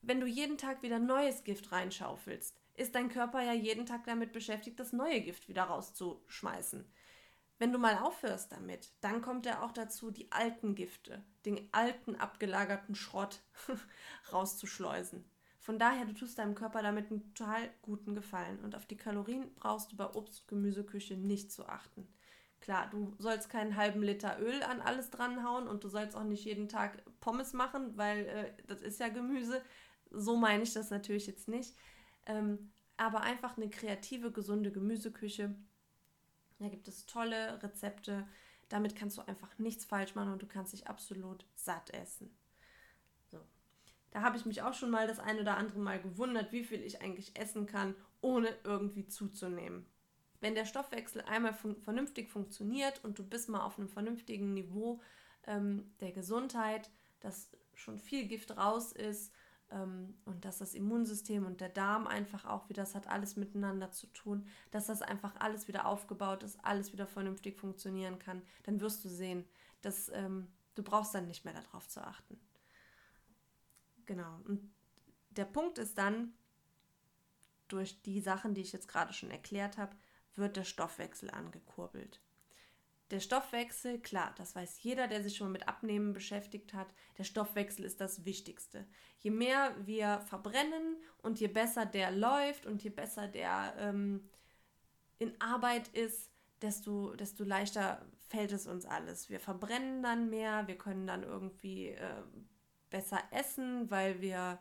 Wenn 0.02 0.19
du 0.19 0.26
jeden 0.26 0.58
Tag 0.58 0.82
wieder 0.82 1.00
neues 1.00 1.43
Gift 1.43 1.71
reinschaufelst, 1.71 2.60
ist 2.76 2.95
dein 2.95 3.10
Körper 3.10 3.41
ja 3.41 3.54
jeden 3.54 3.86
Tag 3.86 4.06
damit 4.06 4.32
beschäftigt, 4.34 4.80
das 4.80 4.93
neue 4.93 5.21
Gift 5.21 5.47
wieder 5.47 5.63
rauszuschmeißen. 5.63 6.86
Wenn 7.60 7.71
du 7.71 7.78
mal 7.78 8.00
aufhörst 8.00 8.52
damit, 8.52 8.91
dann 9.02 9.21
kommt 9.21 9.45
er 9.45 9.63
auch 9.63 9.71
dazu, 9.71 10.10
die 10.10 10.32
alten 10.32 10.74
Gifte, 10.74 11.24
den 11.45 11.69
alten 11.71 12.15
abgelagerten 12.15 12.95
Schrott 12.95 13.43
rauszuschleusen. 14.34 15.30
Von 15.62 15.78
daher, 15.78 16.06
du 16.06 16.13
tust 16.13 16.39
deinem 16.39 16.56
Körper 16.56 16.82
damit 16.82 17.12
einen 17.12 17.36
total 17.36 17.69
guten 17.84 18.15
Gefallen. 18.15 18.60
Und 18.62 18.76
auf 18.76 18.88
die 18.88 18.97
Kalorien 18.97 19.54
brauchst 19.54 19.91
du 19.91 19.95
bei 19.95 20.06
Obst- 20.06 20.41
und 20.41 20.47
Gemüseküche 20.47 21.15
nicht 21.15 21.52
zu 21.52 21.67
achten. 21.67 22.08
Klar, 22.62 22.89
du 22.89 23.13
sollst 23.19 23.47
keinen 23.47 23.76
halben 23.76 24.02
Liter 24.02 24.39
Öl 24.39 24.63
an 24.63 24.82
alles 24.82 25.12
dranhauen 25.12 25.67
und 25.67 25.84
du 25.84 25.88
sollst 25.88 26.15
auch 26.15 26.24
nicht 26.24 26.45
jeden 26.45 26.67
Tag 26.67 27.04
Pommes 27.19 27.54
machen, 27.54 27.95
weil 27.95 28.26
äh, 28.26 28.54
das 28.65 28.82
ist 28.82 29.00
ja 29.00 29.10
Gemüse. 29.10 29.62
So 30.10 30.36
meine 30.36 30.63
ich 30.63 30.74
das 30.74 30.89
natürlich 30.89 31.28
jetzt 31.28 31.47
nicht. 31.47 31.76
Ähm, 32.26 32.71
aber 32.97 33.21
einfach 33.21 33.56
eine 33.56 33.69
kreative, 33.69 34.32
gesunde 34.32 34.71
Gemüseküche. 34.71 35.56
Da 36.58 36.69
gibt 36.69 36.88
es 36.88 37.06
tolle 37.06 37.62
Rezepte. 37.62 38.28
Damit 38.67 38.95
kannst 38.95 39.17
du 39.17 39.21
einfach 39.28 39.60
nichts 39.60 39.86
falsch 39.86 40.15
machen 40.15 40.34
und 40.34 40.41
du 40.41 40.47
kannst 40.47 40.74
dich 40.74 40.88
absolut 40.88 41.45
satt 41.54 41.91
essen. 41.91 42.36
Da 44.12 44.21
habe 44.21 44.38
ich 44.38 44.45
mich 44.45 44.62
auch 44.62 44.74
schon 44.74 44.91
mal 44.91 45.08
das 45.08 45.19
ein 45.19 45.39
oder 45.39 45.58
andere 45.58 45.80
Mal 45.80 46.02
gewundert, 46.02 46.52
wie 46.52 46.63
viel 46.63 46.82
ich 46.82 47.02
eigentlich 47.02 47.38
essen 47.39 47.65
kann, 47.65 47.95
ohne 48.19 48.50
irgendwie 48.63 49.08
zuzunehmen. 49.08 49.86
Wenn 50.41 50.56
der 50.56 50.65
Stoffwechsel 50.65 51.21
einmal 51.21 51.54
fun 51.54 51.76
vernünftig 51.78 52.30
funktioniert 52.30 53.04
und 53.04 53.17
du 53.17 53.24
bist 53.24 53.47
mal 53.47 53.63
auf 53.63 53.78
einem 53.78 53.88
vernünftigen 53.88 54.54
Niveau 54.54 55.00
ähm, 55.47 55.93
der 56.02 56.12
Gesundheit, 56.12 56.89
dass 57.19 57.50
schon 57.74 58.00
viel 58.00 58.28
Gift 58.28 58.58
raus 58.58 58.91
ist 58.91 59.32
ähm, 59.69 60.15
und 60.26 60.43
dass 60.43 60.58
das 60.58 60.74
Immunsystem 60.74 61.45
und 61.45 61.62
der 61.62 61.69
Darm 61.69 62.08
einfach 62.08 62.45
auch 62.45 62.69
wieder, 62.69 62.82
das 62.82 62.95
hat 62.95 63.08
alles 63.08 63.36
miteinander 63.36 63.91
zu 63.91 64.08
tun, 64.08 64.45
dass 64.71 64.88
das 64.88 65.02
einfach 65.02 65.36
alles 65.39 65.67
wieder 65.67 65.86
aufgebaut 65.86 66.43
ist, 66.43 66.63
alles 66.63 66.91
wieder 66.91 67.08
vernünftig 67.08 67.58
funktionieren 67.58 68.19
kann, 68.19 68.41
dann 68.63 68.82
wirst 68.82 69.06
du 69.06 69.10
sehen, 69.10 69.45
dass 69.82 70.10
ähm, 70.10 70.47
du 70.76 70.84
brauchst 70.84 71.15
dann 71.15 71.28
nicht 71.28 71.45
mehr 71.45 71.54
darauf 71.54 71.88
zu 71.88 72.02
achten. 72.06 72.39
Genau. 74.12 74.41
Und 74.43 74.69
der 75.30 75.45
Punkt 75.45 75.78
ist 75.78 75.97
dann, 75.97 76.34
durch 77.69 78.02
die 78.02 78.19
Sachen, 78.19 78.54
die 78.54 78.60
ich 78.60 78.74
jetzt 78.74 78.89
gerade 78.89 79.13
schon 79.13 79.32
erklärt 79.32 79.78
habe, 79.78 79.95
wird 80.36 80.58
der 80.58 80.65
Stoffwechsel 80.65 81.32
angekurbelt. 81.32 82.19
Der 83.12 83.21
Stoffwechsel, 83.21 84.02
klar, 84.02 84.36
das 84.38 84.54
weiß 84.54 84.84
jeder, 84.84 85.08
der 85.08 85.24
sich 85.24 85.38
schon 85.38 85.47
mal 85.47 85.54
mit 85.54 85.69
Abnehmen 85.69 86.12
beschäftigt 86.12 86.74
hat, 86.74 86.93
der 87.19 87.24
Stoffwechsel 87.24 87.86
ist 87.86 88.02
das 88.02 88.26
Wichtigste. 88.26 88.86
Je 89.19 89.32
mehr 89.32 89.74
wir 89.86 90.19
verbrennen 90.28 90.97
und 91.21 91.39
je 91.39 91.47
besser 91.47 91.86
der 91.86 92.12
läuft 92.12 92.65
und 92.65 92.84
je 92.84 92.89
besser 92.89 93.30
der 93.30 93.76
ähm, 93.78 94.30
in 95.19 95.39
Arbeit 95.39 95.88
ist, 95.88 96.30
desto, 96.62 97.15
desto 97.15 97.45
leichter 97.45 98.06
fällt 98.28 98.52
es 98.52 98.67
uns 98.67 98.86
alles. 98.86 99.30
Wir 99.30 99.39
verbrennen 99.39 100.04
dann 100.04 100.30
mehr, 100.30 100.67
wir 100.67 100.78
können 100.78 101.08
dann 101.08 101.24
irgendwie 101.24 101.91
äh, 101.91 102.24
besser 102.91 103.19
essen, 103.32 103.89
weil 103.89 104.21
wir 104.21 104.60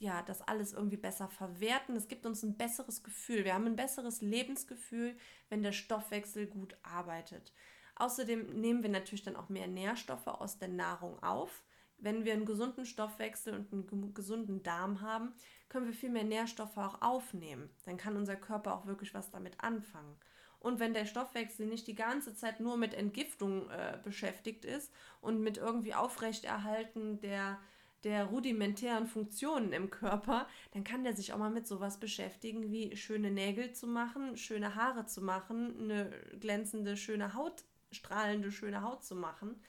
ja, 0.00 0.22
das 0.22 0.40
alles 0.40 0.72
irgendwie 0.72 0.96
besser 0.96 1.28
verwerten. 1.28 1.94
Es 1.94 2.08
gibt 2.08 2.24
uns 2.24 2.42
ein 2.42 2.56
besseres 2.56 3.02
Gefühl. 3.02 3.44
Wir 3.44 3.52
haben 3.54 3.66
ein 3.66 3.76
besseres 3.76 4.22
Lebensgefühl, 4.22 5.14
wenn 5.50 5.62
der 5.62 5.72
Stoffwechsel 5.72 6.46
gut 6.46 6.74
arbeitet. 6.82 7.52
Außerdem 7.96 8.46
nehmen 8.60 8.82
wir 8.82 8.88
natürlich 8.88 9.24
dann 9.24 9.36
auch 9.36 9.50
mehr 9.50 9.66
Nährstoffe 9.66 10.26
aus 10.26 10.58
der 10.58 10.68
Nahrung 10.68 11.22
auf. 11.22 11.62
Wenn 11.98 12.24
wir 12.24 12.32
einen 12.32 12.46
gesunden 12.46 12.86
Stoffwechsel 12.86 13.52
und 13.52 13.70
einen 13.74 14.14
gesunden 14.14 14.62
Darm 14.62 15.02
haben, 15.02 15.34
können 15.68 15.84
wir 15.84 15.92
viel 15.92 16.08
mehr 16.08 16.24
Nährstoffe 16.24 16.78
auch 16.78 17.02
aufnehmen. 17.02 17.68
Dann 17.84 17.98
kann 17.98 18.16
unser 18.16 18.36
Körper 18.36 18.74
auch 18.74 18.86
wirklich 18.86 19.12
was 19.12 19.30
damit 19.30 19.62
anfangen. 19.62 20.16
Und 20.60 20.78
wenn 20.78 20.94
der 20.94 21.06
Stoffwechsel 21.06 21.66
nicht 21.66 21.86
die 21.86 21.94
ganze 21.94 22.34
Zeit 22.34 22.60
nur 22.60 22.76
mit 22.76 22.94
Entgiftung 22.94 23.68
äh, 23.70 23.98
beschäftigt 24.04 24.64
ist 24.64 24.92
und 25.20 25.40
mit 25.40 25.56
irgendwie 25.56 25.94
Aufrechterhalten 25.94 27.20
der 27.20 27.58
der 28.04 28.24
rudimentären 28.24 29.06
Funktionen 29.06 29.72
im 29.72 29.90
Körper, 29.90 30.48
dann 30.72 30.84
kann 30.84 31.04
der 31.04 31.14
sich 31.14 31.32
auch 31.32 31.38
mal 31.38 31.50
mit 31.50 31.66
sowas 31.66 32.00
beschäftigen, 32.00 32.70
wie 32.70 32.96
schöne 32.96 33.30
Nägel 33.30 33.72
zu 33.72 33.86
machen, 33.86 34.36
schöne 34.36 34.74
Haare 34.74 35.06
zu 35.06 35.20
machen, 35.20 35.78
eine 35.78 36.10
glänzende, 36.40 36.96
schöne 36.96 37.34
Haut, 37.34 37.64
strahlende, 37.92 38.52
schöne 38.52 38.82
Haut 38.82 39.04
zu 39.04 39.14
machen. 39.14 39.62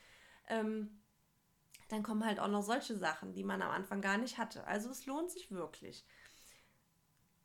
Ähm, 0.47 1.01
dann 1.89 2.03
kommen 2.03 2.25
halt 2.25 2.39
auch 2.39 2.47
noch 2.47 2.63
solche 2.63 2.95
Sachen, 2.95 3.33
die 3.33 3.43
man 3.43 3.61
am 3.61 3.71
Anfang 3.71 3.99
gar 3.99 4.17
nicht 4.17 4.37
hatte. 4.37 4.65
Also 4.65 4.89
es 4.89 5.05
lohnt 5.05 5.29
sich 5.29 5.51
wirklich. 5.51 6.05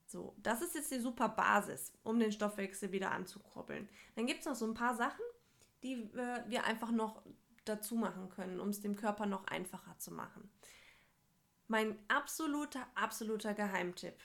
So, 0.07 0.37
das 0.38 0.62
ist 0.62 0.75
jetzt 0.75 0.92
die 0.92 1.01
super 1.01 1.29
Basis, 1.29 1.92
um 2.05 2.19
den 2.21 2.31
Stoffwechsel 2.31 2.92
wieder 2.92 3.11
anzukurbeln. 3.11 3.88
Dann 4.14 4.27
gibt 4.27 4.40
es 4.40 4.47
noch 4.47 4.55
so 4.55 4.64
ein 4.64 4.75
paar 4.75 4.95
Sachen, 4.95 5.25
die 5.83 5.95
äh, 5.95 6.45
wir 6.47 6.64
einfach 6.64 6.92
noch 6.92 7.23
dazu 7.64 7.97
machen 7.97 8.29
können, 8.29 8.61
um 8.61 8.69
es 8.69 8.81
dem 8.81 8.95
Körper 8.95 9.27
noch 9.27 9.45
einfacher 9.49 9.99
zu 9.99 10.12
machen. 10.12 10.49
Mein 11.66 11.99
absoluter, 12.07 12.87
absoluter 12.95 13.53
Geheimtipp 13.53 14.16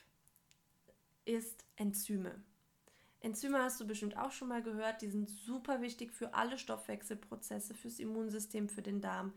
ist 1.24 1.64
Enzyme. 1.74 2.44
Enzyme 3.20 3.58
hast 3.58 3.80
du 3.80 3.86
bestimmt 3.86 4.16
auch 4.16 4.30
schon 4.30 4.48
mal 4.48 4.62
gehört, 4.62 5.02
die 5.02 5.10
sind 5.10 5.28
super 5.28 5.80
wichtig 5.80 6.12
für 6.12 6.34
alle 6.34 6.58
Stoffwechselprozesse, 6.58 7.74
fürs 7.74 7.98
Immunsystem, 7.98 8.68
für 8.68 8.82
den 8.82 9.00
Darm. 9.00 9.32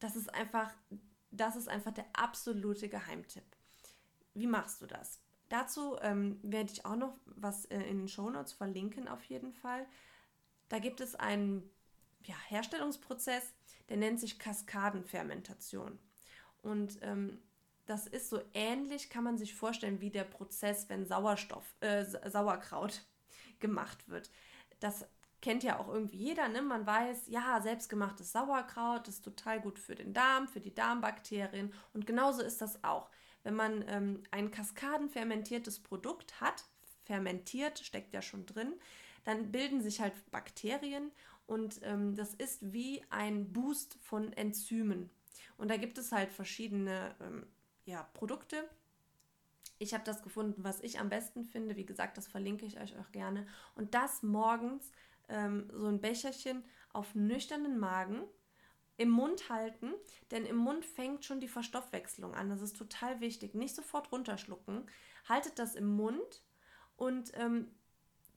Das 0.00 0.16
ist 0.16 0.32
einfach, 0.34 0.72
das 1.30 1.54
ist 1.54 1.68
einfach 1.68 1.92
der 1.92 2.06
absolute 2.12 2.88
Geheimtipp. 2.88 3.44
Wie 4.34 4.48
machst 4.48 4.82
du 4.82 4.86
das? 4.86 5.21
Dazu 5.52 5.98
ähm, 6.00 6.40
werde 6.42 6.72
ich 6.72 6.86
auch 6.86 6.96
noch 6.96 7.12
was 7.26 7.66
äh, 7.66 7.78
in 7.82 7.98
den 7.98 8.08
Shownotes 8.08 8.54
verlinken, 8.54 9.06
auf 9.06 9.22
jeden 9.24 9.52
Fall. 9.52 9.84
Da 10.70 10.78
gibt 10.78 11.02
es 11.02 11.14
einen 11.14 11.68
ja, 12.24 12.34
Herstellungsprozess, 12.48 13.52
der 13.90 13.98
nennt 13.98 14.18
sich 14.18 14.38
Kaskadenfermentation. 14.38 15.98
Und 16.62 16.98
ähm, 17.02 17.38
das 17.84 18.06
ist 18.06 18.30
so 18.30 18.40
ähnlich, 18.54 19.10
kann 19.10 19.24
man 19.24 19.36
sich 19.36 19.54
vorstellen, 19.54 20.00
wie 20.00 20.08
der 20.08 20.24
Prozess, 20.24 20.88
wenn 20.88 21.04
Sauerstoff, 21.04 21.76
äh, 21.80 22.02
Sauerkraut 22.30 23.02
gemacht 23.60 24.08
wird. 24.08 24.30
Das 24.80 25.04
kennt 25.42 25.64
ja 25.64 25.78
auch 25.78 25.88
irgendwie 25.88 26.16
jeder, 26.16 26.48
ne? 26.48 26.62
Man 26.62 26.86
weiß, 26.86 27.24
ja, 27.26 27.60
selbstgemachtes 27.60 28.32
Sauerkraut 28.32 29.06
ist 29.06 29.22
total 29.22 29.60
gut 29.60 29.78
für 29.78 29.96
den 29.96 30.14
Darm, 30.14 30.48
für 30.48 30.60
die 30.60 30.74
Darmbakterien. 30.74 31.74
Und 31.92 32.06
genauso 32.06 32.40
ist 32.40 32.62
das 32.62 32.82
auch. 32.82 33.10
Wenn 33.42 33.54
man 33.54 33.84
ähm, 33.88 34.22
ein 34.30 34.50
kaskadenfermentiertes 34.50 35.80
Produkt 35.80 36.40
hat, 36.40 36.64
fermentiert, 37.04 37.78
steckt 37.80 38.14
ja 38.14 38.22
schon 38.22 38.46
drin, 38.46 38.74
dann 39.24 39.52
bilden 39.52 39.82
sich 39.82 40.00
halt 40.00 40.12
Bakterien 40.30 41.10
und 41.46 41.80
ähm, 41.82 42.14
das 42.14 42.34
ist 42.34 42.72
wie 42.72 43.02
ein 43.10 43.52
Boost 43.52 43.96
von 44.02 44.32
Enzymen. 44.32 45.10
Und 45.56 45.70
da 45.70 45.76
gibt 45.76 45.98
es 45.98 46.12
halt 46.12 46.32
verschiedene 46.32 47.14
ähm, 47.20 47.46
ja, 47.84 48.02
Produkte. 48.14 48.68
Ich 49.78 49.94
habe 49.94 50.04
das 50.04 50.22
gefunden, 50.22 50.64
was 50.64 50.80
ich 50.80 51.00
am 51.00 51.08
besten 51.08 51.44
finde. 51.44 51.76
Wie 51.76 51.86
gesagt, 51.86 52.16
das 52.16 52.26
verlinke 52.26 52.64
ich 52.64 52.80
euch 52.80 52.96
auch 52.98 53.10
gerne. 53.12 53.46
Und 53.74 53.94
das 53.94 54.22
morgens 54.22 54.90
ähm, 55.28 55.68
so 55.72 55.86
ein 55.86 56.00
Becherchen 56.00 56.64
auf 56.92 57.14
nüchternen 57.14 57.78
Magen 57.78 58.22
im 58.96 59.10
Mund 59.10 59.48
halten, 59.48 59.92
denn 60.30 60.44
im 60.44 60.56
Mund 60.56 60.84
fängt 60.84 61.24
schon 61.24 61.40
die 61.40 61.48
Verstoffwechslung 61.48 62.34
an. 62.34 62.50
Das 62.50 62.60
ist 62.60 62.76
total 62.76 63.20
wichtig. 63.20 63.54
Nicht 63.54 63.74
sofort 63.74 64.12
runterschlucken. 64.12 64.88
Haltet 65.28 65.58
das 65.58 65.74
im 65.74 65.86
Mund 65.96 66.42
und 66.96 67.32
ähm, 67.34 67.68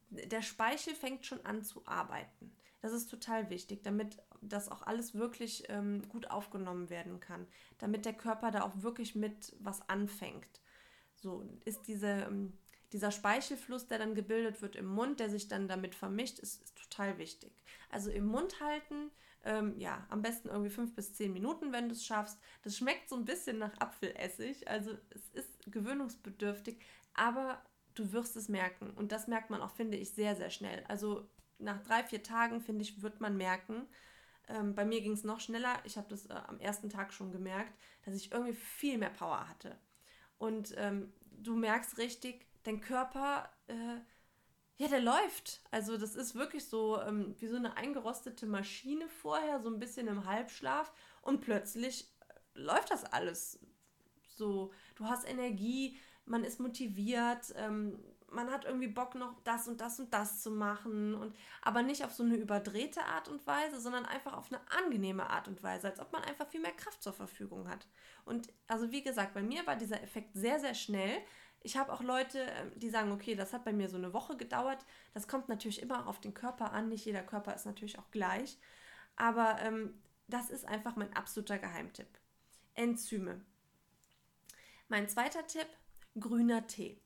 der 0.09 0.41
Speichel 0.41 0.95
fängt 0.95 1.25
schon 1.25 1.45
an 1.45 1.63
zu 1.63 1.85
arbeiten. 1.85 2.55
Das 2.81 2.93
ist 2.93 3.09
total 3.09 3.49
wichtig, 3.49 3.83
damit 3.83 4.21
das 4.41 4.69
auch 4.69 4.83
alles 4.83 5.15
wirklich 5.15 5.63
ähm, 5.69 6.07
gut 6.07 6.29
aufgenommen 6.29 6.89
werden 6.89 7.19
kann, 7.19 7.47
damit 7.79 8.05
der 8.05 8.13
Körper 8.13 8.51
da 8.51 8.61
auch 8.61 8.83
wirklich 8.83 9.15
mit 9.15 9.55
was 9.59 9.89
anfängt. 9.89 10.61
So 11.15 11.43
ist 11.65 11.87
diese, 11.87 12.07
ähm, 12.07 12.53
dieser 12.93 13.11
Speichelfluss, 13.11 13.87
der 13.87 13.97
dann 13.97 14.13
gebildet 14.13 14.61
wird 14.61 14.75
im 14.75 14.85
Mund, 14.85 15.19
der 15.19 15.29
sich 15.29 15.47
dann 15.47 15.67
damit 15.67 15.95
vermischt, 15.95 16.37
ist, 16.39 16.61
ist 16.61 16.77
total 16.77 17.17
wichtig. 17.17 17.51
Also 17.89 18.11
im 18.11 18.27
Mund 18.27 18.59
halten, 18.59 19.09
ähm, 19.45 19.79
ja, 19.79 20.05
am 20.09 20.21
besten 20.21 20.49
irgendwie 20.49 20.69
fünf 20.69 20.93
bis 20.95 21.13
zehn 21.13 21.31
Minuten, 21.31 21.71
wenn 21.71 21.87
du 21.87 21.93
es 21.93 22.05
schaffst. 22.05 22.39
Das 22.63 22.77
schmeckt 22.77 23.09
so 23.09 23.15
ein 23.15 23.25
bisschen 23.25 23.59
nach 23.59 23.77
Apfelessig, 23.79 24.67
also 24.67 24.91
es 25.09 25.29
ist 25.29 25.71
gewöhnungsbedürftig, 25.71 26.79
aber 27.13 27.61
du 27.93 28.11
wirst 28.11 28.35
es 28.35 28.49
merken. 28.49 28.91
Und 28.91 29.11
das 29.11 29.27
merkt 29.27 29.49
man 29.49 29.61
auch, 29.61 29.71
finde 29.71 29.97
ich, 29.97 30.11
sehr, 30.11 30.35
sehr 30.35 30.49
schnell. 30.49 30.83
Also 30.87 31.29
nach 31.59 31.81
drei, 31.83 32.03
vier 32.03 32.23
Tagen, 32.23 32.59
finde 32.59 32.81
ich, 32.83 33.01
wird 33.01 33.21
man 33.21 33.37
merken, 33.37 33.87
ähm, 34.47 34.75
bei 34.75 34.85
mir 34.85 35.01
ging 35.01 35.13
es 35.13 35.23
noch 35.23 35.39
schneller. 35.39 35.79
Ich 35.85 35.97
habe 35.97 36.07
das 36.09 36.25
äh, 36.27 36.33
am 36.33 36.59
ersten 36.59 36.89
Tag 36.89 37.13
schon 37.13 37.31
gemerkt, 37.31 37.73
dass 38.03 38.15
ich 38.15 38.31
irgendwie 38.31 38.53
viel 38.53 38.97
mehr 38.97 39.09
Power 39.09 39.47
hatte. 39.49 39.77
Und 40.37 40.73
ähm, 40.77 41.13
du 41.31 41.55
merkst 41.55 41.97
richtig, 41.97 42.45
dein 42.63 42.81
Körper, 42.81 43.49
äh, 43.67 43.99
ja, 44.77 44.87
der 44.87 45.01
läuft. 45.01 45.61
Also 45.71 45.97
das 45.97 46.15
ist 46.15 46.35
wirklich 46.35 46.67
so 46.67 47.01
ähm, 47.01 47.35
wie 47.39 47.47
so 47.47 47.55
eine 47.55 47.77
eingerostete 47.77 48.45
Maschine 48.45 49.07
vorher, 49.07 49.61
so 49.61 49.69
ein 49.69 49.79
bisschen 49.79 50.07
im 50.07 50.25
Halbschlaf. 50.25 50.91
Und 51.21 51.41
plötzlich 51.41 52.13
äh, 52.19 52.59
läuft 52.59 52.91
das 52.91 53.05
alles 53.05 53.59
so. 54.27 54.73
Du 54.95 55.05
hast 55.05 55.27
Energie, 55.27 55.97
man 56.25 56.43
ist 56.43 56.59
motiviert, 56.59 57.53
ähm, 57.55 57.99
man 58.31 58.51
hat 58.51 58.65
irgendwie 58.65 58.87
Bock 58.87 59.15
noch 59.15 59.39
das 59.43 59.67
und 59.67 59.79
das 59.79 59.99
und 59.99 60.13
das 60.13 60.41
zu 60.41 60.51
machen 60.51 61.15
und 61.15 61.33
aber 61.61 61.83
nicht 61.83 62.03
auf 62.03 62.11
so 62.11 62.23
eine 62.23 62.35
überdrehte 62.35 63.01
Art 63.05 63.29
und 63.29 63.45
Weise, 63.47 63.79
sondern 63.79 64.05
einfach 64.05 64.33
auf 64.33 64.51
eine 64.51 64.59
angenehme 64.71 65.29
Art 65.29 65.47
und 65.47 65.63
Weise, 65.63 65.87
als 65.87 65.99
ob 65.99 66.11
man 66.11 66.23
einfach 66.23 66.47
viel 66.47 66.59
mehr 66.59 66.73
Kraft 66.73 67.01
zur 67.01 67.13
Verfügung 67.13 67.69
hat. 67.69 67.87
Und 68.25 68.51
also 68.67 68.91
wie 68.91 69.03
gesagt, 69.03 69.33
bei 69.33 69.43
mir 69.43 69.65
war 69.65 69.77
dieser 69.77 70.03
Effekt 70.03 70.33
sehr 70.33 70.59
sehr 70.59 70.73
schnell. 70.73 71.21
Ich 71.65 71.77
habe 71.77 71.91
auch 71.91 72.01
Leute, 72.01 72.39
ähm, 72.39 72.71
die 72.75 72.91
sagen, 72.91 73.11
okay, 73.11 73.33
das 73.33 73.51
hat 73.51 73.65
bei 73.65 73.73
mir 73.73 73.89
so 73.89 73.97
eine 73.97 74.13
Woche 74.13 74.37
gedauert. 74.37 74.85
Das 75.15 75.27
kommt 75.27 75.49
natürlich 75.49 75.81
immer 75.81 76.07
auf 76.07 76.21
den 76.21 76.35
Körper 76.35 76.71
an. 76.71 76.89
Nicht 76.89 77.05
jeder 77.05 77.23
Körper 77.23 77.55
ist 77.55 77.65
natürlich 77.65 77.97
auch 77.97 78.11
gleich. 78.11 78.59
Aber 79.15 79.57
ähm, 79.61 79.99
das 80.27 80.51
ist 80.51 80.65
einfach 80.67 80.95
mein 80.95 81.11
absoluter 81.15 81.57
Geheimtipp. 81.57 82.19
Enzyme. 82.75 83.41
Mein 84.89 85.09
zweiter 85.09 85.47
Tipp, 85.47 85.67
grüner 86.19 86.67
Tee. 86.67 87.01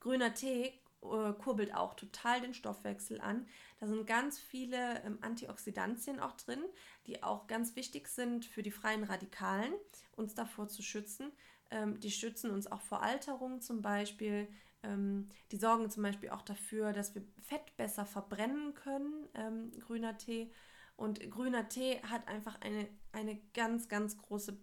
Grüner 0.00 0.34
Tee 0.34 0.78
äh, 1.00 1.32
kurbelt 1.32 1.74
auch 1.74 1.94
total 1.94 2.42
den 2.42 2.52
Stoffwechsel 2.52 3.22
an. 3.22 3.48
Da 3.80 3.86
sind 3.86 4.06
ganz 4.06 4.38
viele 4.38 5.02
ähm, 5.04 5.16
Antioxidantien 5.22 6.20
auch 6.20 6.32
drin, 6.32 6.62
die 7.06 7.22
auch 7.22 7.46
ganz 7.46 7.74
wichtig 7.74 8.08
sind 8.08 8.44
für 8.44 8.62
die 8.62 8.70
freien 8.70 9.04
Radikalen, 9.04 9.72
uns 10.14 10.34
davor 10.34 10.68
zu 10.68 10.82
schützen. 10.82 11.32
Ähm, 11.70 12.00
die 12.00 12.10
schützen 12.10 12.50
uns 12.50 12.70
auch 12.70 12.80
vor 12.80 13.02
Alterung 13.02 13.60
zum 13.60 13.82
Beispiel. 13.82 14.48
Ähm, 14.82 15.28
die 15.50 15.56
sorgen 15.56 15.90
zum 15.90 16.02
Beispiel 16.02 16.30
auch 16.30 16.42
dafür, 16.42 16.92
dass 16.92 17.14
wir 17.14 17.22
Fett 17.40 17.76
besser 17.76 18.06
verbrennen 18.06 18.74
können, 18.74 19.28
ähm, 19.34 19.72
grüner 19.80 20.18
Tee. 20.18 20.52
Und 20.96 21.20
grüner 21.30 21.68
Tee 21.68 22.00
hat 22.02 22.28
einfach 22.28 22.60
eine, 22.60 22.88
eine 23.12 23.40
ganz, 23.52 23.88
ganz 23.88 24.16
große 24.18 24.58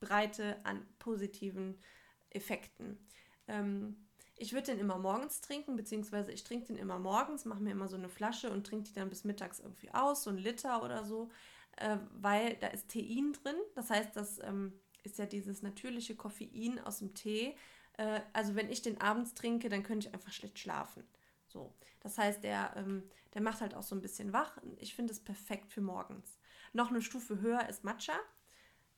Breite 0.00 0.64
an 0.64 0.86
positiven 0.98 1.80
Effekten. 2.30 2.98
Ähm, 3.48 4.06
ich 4.36 4.52
würde 4.52 4.72
den 4.72 4.78
immer 4.78 4.98
morgens 4.98 5.40
trinken, 5.40 5.76
beziehungsweise 5.76 6.30
ich 6.30 6.44
trinke 6.44 6.66
den 6.66 6.76
immer 6.76 6.98
morgens, 6.98 7.46
mache 7.46 7.62
mir 7.62 7.70
immer 7.70 7.88
so 7.88 7.96
eine 7.96 8.10
Flasche 8.10 8.50
und 8.50 8.66
trinke 8.66 8.84
die 8.84 8.92
dann 8.92 9.08
bis 9.08 9.24
mittags 9.24 9.60
irgendwie 9.60 9.92
aus, 9.92 10.24
so 10.24 10.30
ein 10.30 10.36
Liter 10.36 10.82
oder 10.82 11.04
so, 11.04 11.30
äh, 11.78 11.96
weil 12.12 12.56
da 12.56 12.68
ist 12.68 12.90
Tein 12.90 13.32
drin. 13.32 13.56
Das 13.74 13.88
heißt, 13.88 14.14
das 14.14 14.38
ähm, 14.40 14.78
ist 15.06 15.18
ja 15.18 15.26
dieses 15.26 15.62
natürliche 15.62 16.14
Koffein 16.14 16.78
aus 16.80 16.98
dem 16.98 17.14
Tee. 17.14 17.56
Äh, 17.96 18.20
also 18.32 18.54
wenn 18.54 18.70
ich 18.70 18.82
den 18.82 19.00
abends 19.00 19.34
trinke, 19.34 19.68
dann 19.68 19.82
könnte 19.82 20.08
ich 20.08 20.14
einfach 20.14 20.32
schlecht 20.32 20.58
schlafen. 20.58 21.04
So, 21.48 21.72
das 22.00 22.18
heißt, 22.18 22.44
der, 22.44 22.74
ähm, 22.76 23.04
der 23.34 23.40
macht 23.40 23.60
halt 23.60 23.74
auch 23.74 23.82
so 23.82 23.94
ein 23.94 24.02
bisschen 24.02 24.32
wach. 24.32 24.58
Ich 24.78 24.94
finde 24.94 25.12
es 25.12 25.20
perfekt 25.20 25.72
für 25.72 25.80
morgens. 25.80 26.38
Noch 26.72 26.90
eine 26.90 27.00
Stufe 27.00 27.40
höher 27.40 27.68
ist 27.68 27.84
Matcha 27.84 28.18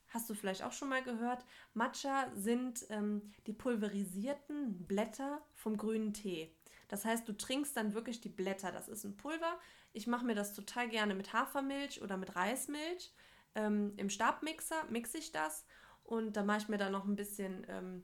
hast 0.08 0.28
du 0.30 0.34
vielleicht 0.34 0.62
auch 0.62 0.72
schon 0.72 0.88
mal 0.88 1.02
gehört. 1.02 1.44
Matcha 1.74 2.30
sind 2.34 2.86
ähm, 2.90 3.32
die 3.46 3.52
pulverisierten 3.52 4.86
Blätter 4.86 5.42
vom 5.54 5.76
grünen 5.76 6.12
Tee. 6.12 6.54
Das 6.88 7.04
heißt, 7.04 7.28
du 7.28 7.36
trinkst 7.36 7.76
dann 7.76 7.94
wirklich 7.94 8.20
die 8.20 8.30
Blätter. 8.30 8.72
Das 8.72 8.88
ist 8.88 9.04
ein 9.04 9.16
Pulver. 9.16 9.58
Ich 9.92 10.06
mache 10.06 10.24
mir 10.24 10.34
das 10.34 10.54
total 10.54 10.88
gerne 10.88 11.14
mit 11.14 11.32
Hafermilch 11.32 12.02
oder 12.02 12.16
mit 12.16 12.34
Reismilch. 12.34 13.12
Ähm, 13.54 13.92
Im 13.96 14.08
Stabmixer 14.08 14.84
mixe 14.88 15.18
ich 15.18 15.32
das 15.32 15.66
und 16.08 16.38
da 16.38 16.42
mache 16.42 16.58
ich 16.58 16.68
mir 16.68 16.78
dann 16.78 16.92
noch 16.92 17.04
ein 17.04 17.16
bisschen 17.16 17.66
ähm, 17.68 18.02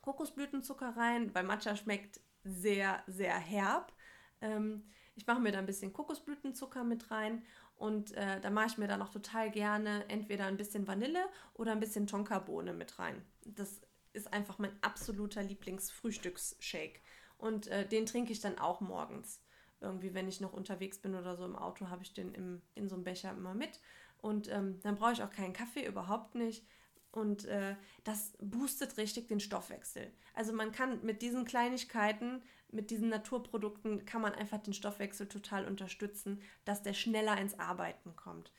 Kokosblütenzucker 0.00 0.96
rein, 0.96 1.34
weil 1.34 1.44
Matcha 1.44 1.76
schmeckt 1.76 2.18
sehr, 2.44 3.02
sehr 3.06 3.38
herb. 3.38 3.92
Ähm, 4.40 4.84
ich 5.16 5.26
mache 5.26 5.40
mir 5.40 5.52
da 5.52 5.58
ein 5.58 5.66
bisschen 5.66 5.92
Kokosblütenzucker 5.92 6.82
mit 6.82 7.10
rein 7.10 7.42
und 7.76 8.12
äh, 8.12 8.40
da 8.40 8.48
mache 8.48 8.68
ich 8.68 8.78
mir 8.78 8.88
dann 8.88 9.02
auch 9.02 9.10
total 9.10 9.50
gerne 9.50 10.08
entweder 10.08 10.46
ein 10.46 10.56
bisschen 10.56 10.88
Vanille 10.88 11.22
oder 11.52 11.72
ein 11.72 11.80
bisschen 11.80 12.06
Tonkabohne 12.06 12.72
mit 12.72 12.98
rein. 12.98 13.22
Das 13.44 13.82
ist 14.14 14.32
einfach 14.32 14.58
mein 14.58 14.72
absoluter 14.80 15.42
Lieblingsfrühstücksshake. 15.42 17.02
Und 17.36 17.66
äh, 17.66 17.86
den 17.86 18.06
trinke 18.06 18.32
ich 18.32 18.40
dann 18.40 18.58
auch 18.58 18.80
morgens. 18.80 19.42
Irgendwie, 19.82 20.14
wenn 20.14 20.26
ich 20.26 20.40
noch 20.40 20.54
unterwegs 20.54 20.98
bin 20.98 21.14
oder 21.14 21.36
so 21.36 21.44
im 21.44 21.56
Auto, 21.56 21.90
habe 21.90 22.02
ich 22.02 22.14
den 22.14 22.32
im, 22.32 22.62
in 22.74 22.88
so 22.88 22.94
einem 22.94 23.04
Becher 23.04 23.32
immer 23.32 23.52
mit. 23.52 23.78
Und 24.22 24.50
ähm, 24.50 24.80
dann 24.80 24.96
brauche 24.96 25.12
ich 25.12 25.22
auch 25.22 25.30
keinen 25.30 25.52
Kaffee, 25.52 25.86
überhaupt 25.86 26.34
nicht. 26.34 26.66
Und 27.12 27.44
äh, 27.46 27.74
das 28.04 28.32
boostet 28.40 28.96
richtig 28.96 29.28
den 29.28 29.40
Stoffwechsel. 29.40 30.12
Also 30.34 30.52
man 30.52 30.70
kann 30.70 31.04
mit 31.04 31.22
diesen 31.22 31.44
Kleinigkeiten, 31.44 32.42
mit 32.70 32.90
diesen 32.90 33.08
Naturprodukten, 33.08 34.04
kann 34.04 34.22
man 34.22 34.32
einfach 34.32 34.58
den 34.62 34.74
Stoffwechsel 34.74 35.28
total 35.28 35.66
unterstützen, 35.66 36.40
dass 36.64 36.82
der 36.82 36.94
schneller 36.94 37.36
ins 37.38 37.58
Arbeiten 37.58 38.14
kommt. 38.14 38.52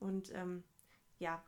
Und 0.00 0.34
ähm, 0.34 0.64
ja, 1.18 1.44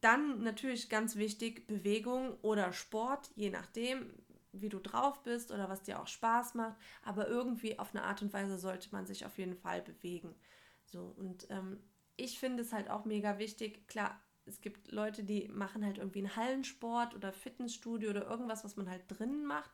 dann 0.00 0.42
natürlich 0.42 0.88
ganz 0.88 1.16
wichtig 1.16 1.66
Bewegung 1.68 2.36
oder 2.42 2.72
Sport, 2.72 3.30
je 3.36 3.50
nachdem, 3.50 4.12
wie 4.52 4.68
du 4.68 4.80
drauf 4.80 5.22
bist 5.22 5.52
oder 5.52 5.68
was 5.68 5.82
dir 5.82 6.00
auch 6.00 6.06
Spaß 6.08 6.54
macht. 6.54 6.76
Aber 7.02 7.28
irgendwie 7.28 7.78
auf 7.78 7.94
eine 7.94 8.04
Art 8.04 8.22
und 8.22 8.32
Weise 8.32 8.58
sollte 8.58 8.88
man 8.90 9.06
sich 9.06 9.24
auf 9.24 9.38
jeden 9.38 9.56
Fall 9.56 9.82
bewegen. 9.82 10.34
So, 10.84 11.14
und 11.16 11.46
ähm, 11.50 11.78
ich 12.16 12.38
finde 12.38 12.62
es 12.62 12.72
halt 12.72 12.90
auch 12.90 13.04
mega 13.04 13.38
wichtig, 13.38 13.86
klar, 13.88 14.20
es 14.46 14.60
gibt 14.60 14.92
Leute, 14.92 15.24
die 15.24 15.48
machen 15.48 15.84
halt 15.84 15.98
irgendwie 15.98 16.20
einen 16.20 16.36
Hallensport 16.36 17.14
oder 17.14 17.32
Fitnessstudio 17.32 18.10
oder 18.10 18.26
irgendwas, 18.28 18.64
was 18.64 18.76
man 18.76 18.88
halt 18.88 19.04
drinnen 19.08 19.44
macht. 19.44 19.70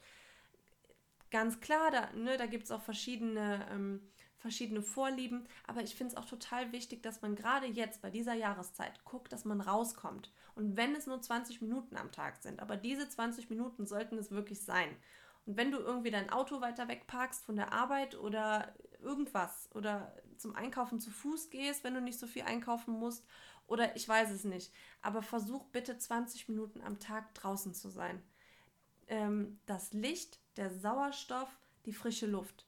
Ganz 1.30 1.60
klar, 1.60 1.90
da, 1.90 2.12
ne, 2.12 2.36
da 2.36 2.46
gibt 2.46 2.64
es 2.64 2.70
auch 2.70 2.82
verschiedene, 2.82 3.66
ähm, 3.70 4.00
verschiedene 4.36 4.82
Vorlieben, 4.82 5.46
aber 5.66 5.82
ich 5.82 5.94
finde 5.94 6.12
es 6.12 6.16
auch 6.16 6.24
total 6.24 6.72
wichtig, 6.72 7.02
dass 7.02 7.22
man 7.22 7.36
gerade 7.36 7.66
jetzt 7.66 8.02
bei 8.02 8.10
dieser 8.10 8.34
Jahreszeit 8.34 9.04
guckt, 9.04 9.32
dass 9.32 9.44
man 9.44 9.60
rauskommt. 9.60 10.32
Und 10.54 10.76
wenn 10.76 10.94
es 10.94 11.06
nur 11.06 11.22
20 11.22 11.62
Minuten 11.62 11.96
am 11.96 12.12
Tag 12.12 12.36
sind, 12.42 12.60
aber 12.60 12.76
diese 12.76 13.08
20 13.08 13.48
Minuten 13.50 13.86
sollten 13.86 14.18
es 14.18 14.30
wirklich 14.30 14.62
sein. 14.62 14.88
Und 15.46 15.56
wenn 15.56 15.70
du 15.70 15.78
irgendwie 15.78 16.10
dein 16.10 16.30
Auto 16.30 16.60
weiter 16.60 16.88
weg 16.88 17.06
parkst 17.06 17.44
von 17.44 17.56
der 17.56 17.72
Arbeit 17.72 18.18
oder 18.18 18.74
irgendwas 19.00 19.68
oder 19.74 20.14
zum 20.38 20.54
Einkaufen 20.54 21.00
zu 21.00 21.10
Fuß 21.10 21.50
gehst, 21.50 21.84
wenn 21.84 21.94
du 21.94 22.00
nicht 22.00 22.18
so 22.18 22.26
viel 22.26 22.42
einkaufen 22.42 22.94
musst 22.94 23.26
oder 23.72 23.96
ich 23.96 24.06
weiß 24.06 24.30
es 24.30 24.44
nicht. 24.44 24.70
Aber 25.00 25.22
versuch 25.22 25.64
bitte 25.68 25.96
20 25.96 26.50
Minuten 26.50 26.82
am 26.82 27.00
Tag 27.00 27.32
draußen 27.32 27.72
zu 27.72 27.88
sein. 27.88 28.22
Ähm, 29.06 29.58
das 29.64 29.94
Licht, 29.94 30.40
der 30.58 30.70
Sauerstoff, 30.70 31.48
die 31.86 31.94
frische 31.94 32.26
Luft. 32.26 32.66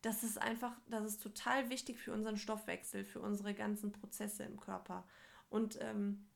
Das 0.00 0.24
ist 0.24 0.40
einfach, 0.40 0.72
das 0.88 1.04
ist 1.04 1.22
total 1.22 1.68
wichtig 1.68 1.98
für 1.98 2.14
unseren 2.14 2.38
Stoffwechsel, 2.38 3.04
für 3.04 3.20
unsere 3.20 3.52
ganzen 3.52 3.92
Prozesse 3.92 4.44
im 4.44 4.58
Körper. 4.58 5.06
Und 5.50 5.78
ähm, 5.82 6.26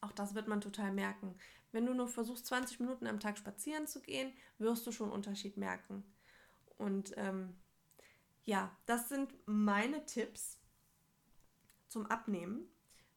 auch 0.00 0.12
das 0.12 0.34
wird 0.34 0.48
man 0.48 0.62
total 0.62 0.92
merken. 0.92 1.36
Wenn 1.70 1.84
du 1.84 1.92
nur 1.92 2.08
versuchst, 2.08 2.46
20 2.46 2.80
Minuten 2.80 3.06
am 3.06 3.20
Tag 3.20 3.36
spazieren 3.36 3.86
zu 3.86 4.00
gehen, 4.00 4.32
wirst 4.56 4.86
du 4.86 4.92
schon 4.92 5.12
Unterschied 5.12 5.58
merken. 5.58 6.02
Und 6.78 7.12
ähm, 7.18 7.54
ja, 8.44 8.74
das 8.86 9.10
sind 9.10 9.34
meine 9.44 10.06
Tipps 10.06 10.58
zum 11.88 12.06
Abnehmen. 12.06 12.70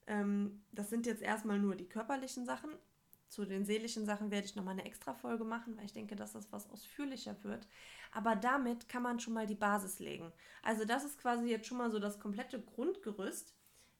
Ähm, 0.07 0.63
das 0.71 0.89
sind 0.89 1.05
jetzt 1.05 1.21
erstmal 1.21 1.59
nur 1.59 1.75
die 1.75 1.87
körperlichen 1.87 2.45
Sachen. 2.45 2.71
Zu 3.27 3.45
den 3.45 3.65
seelischen 3.65 4.05
Sachen 4.05 4.31
werde 4.31 4.45
ich 4.47 4.55
nochmal 4.55 4.73
eine 4.73 4.85
extra 4.85 5.13
Folge 5.13 5.43
machen, 5.43 5.75
weil 5.77 5.85
ich 5.85 5.93
denke, 5.93 6.15
dass 6.15 6.33
das 6.33 6.51
was 6.51 6.69
ausführlicher 6.69 7.35
wird. 7.43 7.67
Aber 8.13 8.37
damit 8.37 8.87
kann 8.87 9.03
man 9.03 9.19
schon 9.19 9.33
mal 9.33 9.45
die 9.45 9.55
Basis 9.55 9.99
legen. 9.99 10.31
Also 10.63 10.85
das 10.85 11.03
ist 11.03 11.19
quasi 11.19 11.49
jetzt 11.49 11.67
schon 11.67 11.77
mal 11.77 11.91
so 11.91 11.99
das 11.99 12.19
komplette 12.19 12.61
Grundgerüst, 12.61 13.53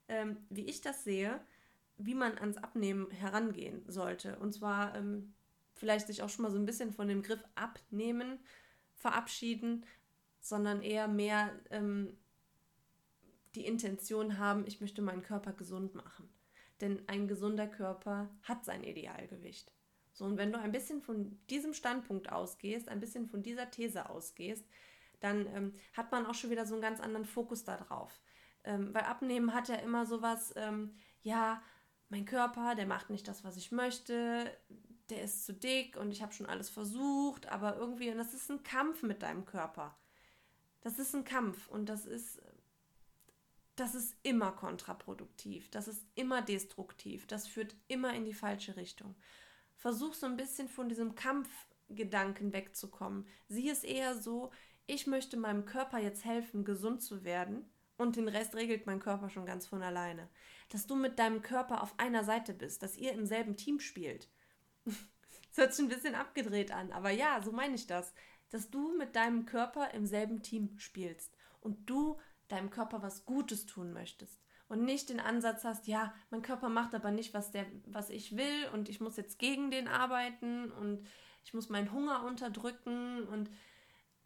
ähm, 0.08 0.38
wie 0.50 0.65
ich 0.65 0.80
das 0.80 1.04
sehe, 1.04 1.41
wie 1.98 2.15
man 2.15 2.38
ans 2.38 2.58
Abnehmen 2.58 3.12
herangehen 3.12 3.84
sollte. 3.88 4.39
Und 4.39 4.54
zwar 4.54 4.96
ähm, 4.96 5.34
vielleicht 5.74 6.08
sich 6.08 6.22
auch 6.22 6.30
schon 6.30 6.43
mal 6.43 6.52
so 6.52 6.58
ein 6.58 6.65
bisschen 6.65 6.93
von 6.93 7.10
dem 7.10 7.22
Griff 7.22 7.43
abnehmen, 7.56 8.39
verabschieden, 8.96 9.86
sondern 10.39 10.82
eher 10.82 11.08
mehr 11.10 11.52
ähm, 11.70 12.17
die 13.58 13.65
Intention 13.65 14.38
haben, 14.38 14.65
ich 14.67 14.82
möchte 14.82 15.02
meinen 15.02 15.24
Körper 15.24 15.52
gesund 15.52 15.96
machen. 15.96 16.30
Denn 16.80 17.02
ein 17.08 17.28
gesunder 17.28 17.67
Körper 17.67 18.30
hat 18.43 18.63
sein 18.63 18.84
Idealgewicht. 18.84 19.72
So, 20.13 20.26
und 20.26 20.38
wenn 20.38 20.52
du 20.52 20.60
ein 20.60 20.72
bisschen 20.72 21.02
von 21.02 21.39
diesem 21.50 21.74
Standpunkt 21.74 22.32
ausgehst, 22.32 22.88
ein 22.88 23.00
bisschen 23.00 23.28
von 23.28 23.41
dieser 23.41 23.72
These 23.72 24.10
ausgehst, 24.10 24.65
dann 25.20 25.48
ähm, 25.48 25.74
hat 25.93 26.12
man 26.12 26.26
auch 26.26 26.36
schon 26.36 26.52
wieder 26.52 26.65
so 26.65 26.76
einen 26.76 26.82
ganz 26.82 27.00
anderen 27.00 27.26
Fokus 27.26 27.63
darauf. 27.63 28.22
Ähm, 28.63 28.93
weil 28.93 29.04
Abnehmen 29.04 29.54
hat 29.54 29.70
ja 29.70 29.76
immer 29.76 30.06
sowas, 30.06 30.54
ähm, 30.56 30.96
ja, 31.24 31.62
mein 32.10 32.26
Körper, 32.26 32.76
der 32.76 32.86
macht 32.86 33.10
nicht 33.10 33.28
das, 33.28 33.43
was 33.43 33.58
ich 33.58 33.72
möchte, 33.72 34.52
der 35.10 35.24
ist 35.24 35.46
zu 35.46 35.54
dick 35.54 35.98
und 35.98 36.12
ich 36.12 36.22
habe 36.22 36.34
schon 36.34 36.46
alles 36.46 36.70
versucht, 36.70 37.48
aber 37.50 37.78
irgendwie, 37.78 38.10
und 38.12 38.17
das 38.17 38.34
ist 38.34 38.50
ein 38.52 38.63
Kampf 38.63 39.04
mit 39.04 39.24
deinem 39.24 39.46
Körper. 39.46 39.98
Das 40.82 41.00
ist 41.00 41.15
ein 41.15 41.24
Kampf 41.24 41.67
und 41.67 41.89
das 41.89 42.06
ist 42.06 42.41
das 43.78 43.94
ist 43.94 44.16
immer 44.24 44.52
kontraproduktiv, 44.52 45.70
das 45.70 45.88
ist 45.88 46.06
immer 46.16 46.42
destruktiv, 46.42 47.28
das 47.28 47.48
führt 47.48 47.76
immer 47.88 48.13
in 48.13 48.26
die 48.26 48.34
falsche 48.34 48.76
Richtung. 48.76 49.16
Versuch 49.76 50.16
so 50.16 50.26
ein 50.26 50.36
bisschen 50.36 50.68
von 50.68 50.90
diesem 50.90 51.13
Kampfgedanken 51.13 52.54
wegzukommen. 52.54 53.28
Sieh 53.48 53.70
es 53.70 53.84
eher 53.84 54.16
so, 54.16 54.52
ich 54.88 55.06
möchte 55.06 55.38
meinem 55.38 55.66
Körper 55.66 56.00
jetzt 56.00 56.26
helfen, 56.26 56.66
gesund 56.66 57.04
zu 57.04 57.24
werden 57.24 57.70
und 57.98 58.16
den 58.16 58.28
Rest 58.28 58.56
regelt 58.56 58.88
mein 58.88 59.00
Körper 59.00 59.30
schon 59.30 59.46
ganz 59.46 59.68
von 59.68 59.84
alleine. 59.84 60.28
Dass 60.70 60.88
du 60.88 60.96
mit 60.96 61.20
deinem 61.20 61.44
Körper 61.44 61.84
auf 61.84 62.00
einer 62.00 62.24
Seite 62.24 62.56
bist, 62.56 62.82
dass 62.82 62.98
ihr 62.98 63.12
im 63.12 63.26
selben 63.26 63.56
Team 63.56 63.80
spielt. 63.80 64.30
Das 65.50 65.63
hört 65.63 65.74
sich 65.74 65.86
ein 65.86 65.90
bisschen 65.90 66.13
abgedreht 66.13 66.72
an, 66.72 66.92
aber 66.92 67.10
ja, 67.10 67.42
so 67.42 67.52
meine 67.52 67.74
ich 67.74 67.88
das. 67.88 68.13
Dass 68.52 68.70
du 68.70 68.96
mit 68.96 69.16
deinem 69.16 69.48
Körper 69.48 69.92
im 69.92 70.06
selben 70.06 70.44
Team 70.44 70.78
spielst 70.78 71.36
und 71.62 71.90
du 71.90 72.20
deinem 72.48 72.70
Körper 72.70 73.02
was 73.02 73.26
Gutes 73.26 73.66
tun 73.66 73.94
möchtest 73.94 74.42
und 74.70 74.84
nicht 74.84 75.10
den 75.10 75.20
Ansatz 75.20 75.64
hast, 75.64 75.88
ja, 75.88 76.14
mein 76.30 76.42
Körper 76.42 76.70
macht 76.70 76.94
aber 76.94 77.12
nicht, 77.12 77.34
was, 77.34 77.52
der, 77.52 77.66
was 77.86 78.10
ich 78.10 78.36
will 78.36 78.68
und 78.74 78.90
ich 78.90 79.00
muss 79.00 79.18
jetzt 79.18 79.40
gegen 79.40 79.72
den 79.72 79.88
arbeiten 79.88 80.72
und 80.72 81.08
ich 81.44 81.54
muss 81.54 81.70
meinen 81.70 81.92
Hunger 81.92 82.24
unterdrücken 82.26 83.24
und 83.28 83.50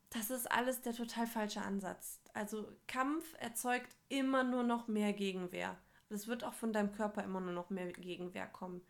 das 0.10 0.30
ist 0.30 0.52
alles 0.52 0.82
der 0.82 0.94
total 0.94 1.28
falsche 1.28 1.62
Ansatz. 1.62 2.20
Also 2.34 2.68
Kampf 2.88 3.34
erzeugt 3.40 3.96
immer 4.10 4.44
nur 4.44 4.64
noch 4.64 4.88
mehr 4.88 5.14
Gegenwehr. 5.14 5.78
Es 6.10 6.28
wird 6.28 6.44
auch 6.44 6.54
von 6.54 6.74
deinem 6.74 6.92
Körper 6.92 7.24
immer 7.24 7.40
nur 7.40 7.54
noch 7.54 7.70
mehr 7.70 7.92
Gegenwehr 7.94 8.48
kommen. 8.48 8.82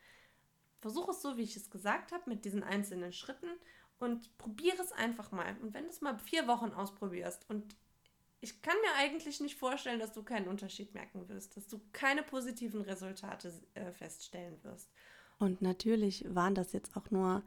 Versuche 0.80 1.12
es 1.12 1.22
so, 1.22 1.38
wie 1.38 1.44
ich 1.44 1.56
es 1.56 1.70
gesagt 1.70 2.12
habe, 2.12 2.28
mit 2.28 2.46
diesen 2.46 2.64
einzelnen 2.64 3.14
Schritten 3.14 3.50
und 4.00 4.36
probiere 4.40 4.82
es 4.82 4.92
einfach 4.92 5.32
mal. 5.32 5.56
Und 5.62 5.76
wenn 5.76 5.84
du 5.84 5.90
es 5.92 6.02
mal 6.02 6.18
vier 6.18 6.48
Wochen 6.48 6.72
ausprobierst 6.72 7.48
und 7.50 7.76
ich 8.42 8.62
kann 8.64 8.76
mir 8.82 8.96
eigentlich 8.98 9.40
nicht 9.40 9.58
vorstellen, 9.58 10.00
dass 10.00 10.14
du 10.14 10.24
keinen 10.24 10.48
Unterschied 10.48 10.94
merken 10.94 11.30
wirst, 11.30 11.56
dass 11.56 11.68
du 11.68 11.80
keine 11.94 12.24
positiven 12.24 12.82
Resultate 12.82 13.54
äh, 13.76 13.92
feststellen 13.92 14.62
wirst. 14.64 14.92
Und 15.38 15.62
natürlich 15.62 16.26
waren 16.28 16.56
das 16.56 16.74
jetzt 16.74 16.98
auch 16.98 17.12
nur 17.12 17.44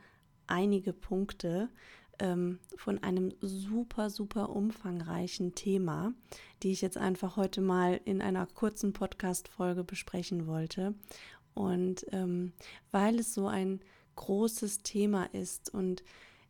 einige 0.46 0.92
Punkte 0.92 1.68
ähm, 2.20 2.60
von 2.76 3.02
einem 3.02 3.32
super, 3.40 4.08
super 4.08 4.50
umfangreichen 4.50 5.56
Thema, 5.56 6.14
die 6.62 6.70
ich 6.70 6.80
jetzt 6.80 6.96
einfach 6.96 7.36
heute 7.36 7.60
mal 7.60 8.00
in 8.04 8.22
einer 8.22 8.46
kurzen 8.46 8.92
Podcast-Folge 8.92 9.82
besprechen 9.82 10.46
wollte. 10.46 10.94
Und 11.54 12.06
ähm, 12.12 12.52
weil 12.92 13.18
es 13.18 13.34
so 13.34 13.48
ein 13.48 13.80
großes 14.14 14.82
Thema 14.82 15.24
ist 15.32 15.74
und 15.74 16.04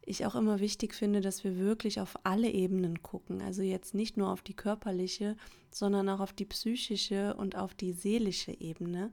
ich 0.07 0.27
auch 0.27 0.35
immer 0.35 0.61
wichtig 0.61 0.95
finde, 0.95 1.21
dass 1.21 1.45
wir 1.45 1.59
wirklich 1.59 2.01
auf 2.01 2.19
alle 2.25 2.51
Ebenen 2.51 3.03
gucken. 3.03 3.41
Also 3.41 3.63
jetzt 3.63 3.95
nicht 3.95 4.17
nur 4.17 4.31
auf 4.31 4.43
die 4.43 4.55
körperliche, 4.55 5.37
sondern 5.71 6.09
auch 6.09 6.21
auf 6.21 6.33
die 6.33 6.45
psychische 6.45 7.35
und 7.35 7.57
auf 7.57 7.75
die 7.75 7.93
seelische 7.93 8.53
Ebene. 8.53 9.13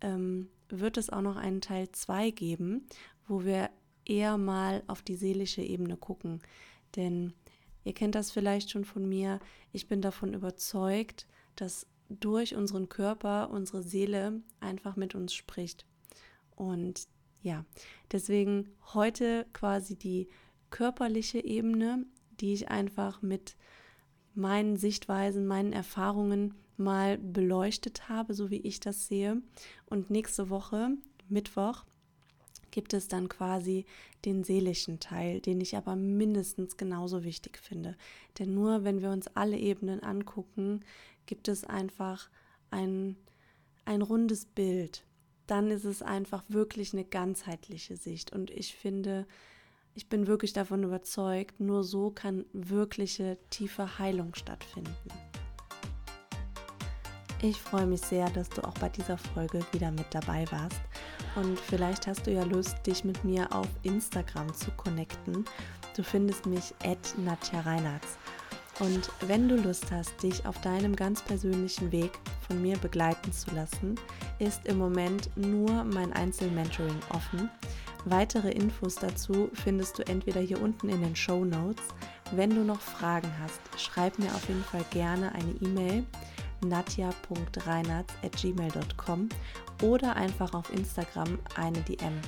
Ähm, 0.00 0.48
wird 0.68 0.96
es 0.96 1.10
auch 1.10 1.20
noch 1.20 1.36
einen 1.36 1.60
Teil 1.60 1.90
2 1.92 2.30
geben, 2.30 2.86
wo 3.28 3.44
wir 3.44 3.70
eher 4.04 4.38
mal 4.38 4.82
auf 4.86 5.02
die 5.02 5.16
seelische 5.16 5.62
Ebene 5.62 5.96
gucken. 5.96 6.40
Denn 6.96 7.34
ihr 7.84 7.92
kennt 7.92 8.14
das 8.14 8.30
vielleicht 8.30 8.70
schon 8.70 8.84
von 8.84 9.08
mir, 9.08 9.38
ich 9.72 9.86
bin 9.86 10.00
davon 10.00 10.34
überzeugt, 10.34 11.26
dass 11.56 11.86
durch 12.08 12.54
unseren 12.54 12.88
Körper 12.88 13.50
unsere 13.50 13.82
Seele 13.82 14.40
einfach 14.60 14.96
mit 14.96 15.14
uns 15.14 15.34
spricht. 15.34 15.86
Und 16.56 17.06
ja, 17.42 17.64
deswegen 18.10 18.68
heute 18.94 19.46
quasi 19.52 19.96
die 19.96 20.28
körperliche 20.70 21.44
Ebene, 21.44 22.06
die 22.40 22.54
ich 22.54 22.70
einfach 22.70 23.22
mit 23.22 23.56
meinen 24.34 24.76
Sichtweisen, 24.76 25.46
meinen 25.46 25.72
Erfahrungen 25.72 26.54
mal 26.76 27.18
beleuchtet 27.18 28.08
habe, 28.08 28.34
so 28.34 28.50
wie 28.50 28.60
ich 28.60 28.80
das 28.80 29.06
sehe. 29.06 29.42
Und 29.86 30.10
nächste 30.10 30.50
Woche, 30.50 30.96
Mittwoch, 31.28 31.84
gibt 32.70 32.94
es 32.94 33.06
dann 33.06 33.28
quasi 33.28 33.84
den 34.24 34.44
seelischen 34.44 34.98
Teil, 34.98 35.40
den 35.40 35.60
ich 35.60 35.76
aber 35.76 35.94
mindestens 35.94 36.76
genauso 36.76 37.22
wichtig 37.22 37.58
finde. 37.58 37.96
Denn 38.38 38.54
nur 38.54 38.82
wenn 38.84 39.02
wir 39.02 39.10
uns 39.10 39.28
alle 39.28 39.58
Ebenen 39.58 40.02
angucken, 40.02 40.80
gibt 41.26 41.48
es 41.48 41.64
einfach 41.64 42.30
ein, 42.70 43.16
ein 43.84 44.00
rundes 44.00 44.46
Bild 44.46 45.04
dann 45.46 45.70
ist 45.70 45.84
es 45.84 46.02
einfach 46.02 46.42
wirklich 46.48 46.92
eine 46.92 47.04
ganzheitliche 47.04 47.96
Sicht. 47.96 48.32
Und 48.32 48.50
ich 48.50 48.74
finde, 48.74 49.26
ich 49.94 50.08
bin 50.08 50.26
wirklich 50.26 50.52
davon 50.52 50.82
überzeugt, 50.84 51.60
nur 51.60 51.84
so 51.84 52.10
kann 52.10 52.44
wirkliche 52.52 53.38
tiefe 53.50 53.98
Heilung 53.98 54.34
stattfinden. 54.34 54.92
Ich 57.44 57.60
freue 57.60 57.86
mich 57.86 58.00
sehr, 58.00 58.30
dass 58.30 58.48
du 58.50 58.62
auch 58.62 58.74
bei 58.74 58.88
dieser 58.88 59.18
Folge 59.18 59.66
wieder 59.72 59.90
mit 59.90 60.06
dabei 60.10 60.46
warst. 60.52 60.80
Und 61.34 61.58
vielleicht 61.58 62.06
hast 62.06 62.26
du 62.26 62.30
ja 62.30 62.44
Lust, 62.44 62.76
dich 62.86 63.02
mit 63.02 63.24
mir 63.24 63.52
auf 63.52 63.66
Instagram 63.82 64.54
zu 64.54 64.70
connecten. 64.72 65.44
Du 65.96 66.04
findest 66.04 66.46
mich 66.46 66.72
at 66.84 67.18
Nadja 67.18 67.60
Reinhardt. 67.60 68.06
Und 68.78 69.10
wenn 69.26 69.48
du 69.48 69.56
Lust 69.56 69.90
hast, 69.90 70.22
dich 70.22 70.46
auf 70.46 70.60
deinem 70.60 70.96
ganz 70.96 71.20
persönlichen 71.20 71.90
Weg 71.92 72.12
von 72.46 72.62
mir 72.62 72.76
begleiten 72.78 73.32
zu 73.32 73.54
lassen, 73.54 73.96
ist 74.42 74.66
im 74.66 74.76
Moment 74.76 75.30
nur 75.36 75.84
mein 75.84 76.12
Einzelmentoring 76.12 76.98
offen. 77.10 77.48
Weitere 78.04 78.50
Infos 78.50 78.96
dazu 78.96 79.48
findest 79.54 79.96
du 79.98 80.06
entweder 80.06 80.40
hier 80.40 80.60
unten 80.60 80.88
in 80.88 81.00
den 81.00 81.14
Show 81.14 81.44
Notes. 81.44 81.84
Wenn 82.32 82.50
du 82.50 82.64
noch 82.64 82.80
Fragen 82.80 83.30
hast, 83.40 83.60
schreib 83.80 84.18
mir 84.18 84.34
auf 84.34 84.48
jeden 84.48 84.64
Fall 84.64 84.84
gerne 84.90 85.30
eine 85.32 85.52
E-Mail 85.60 86.04
natja.reinhardt.gmail.com 86.64 89.28
oder 89.82 90.16
einfach 90.16 90.54
auf 90.54 90.72
Instagram 90.72 91.38
eine 91.56 91.78
DM. 91.82 92.18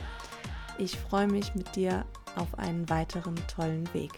Ich 0.79 0.97
freue 0.97 1.27
mich 1.27 1.53
mit 1.55 1.75
dir 1.75 2.05
auf 2.37 2.57
einen 2.59 2.89
weiteren 2.89 3.35
tollen 3.49 3.93
Weg. 3.95 4.13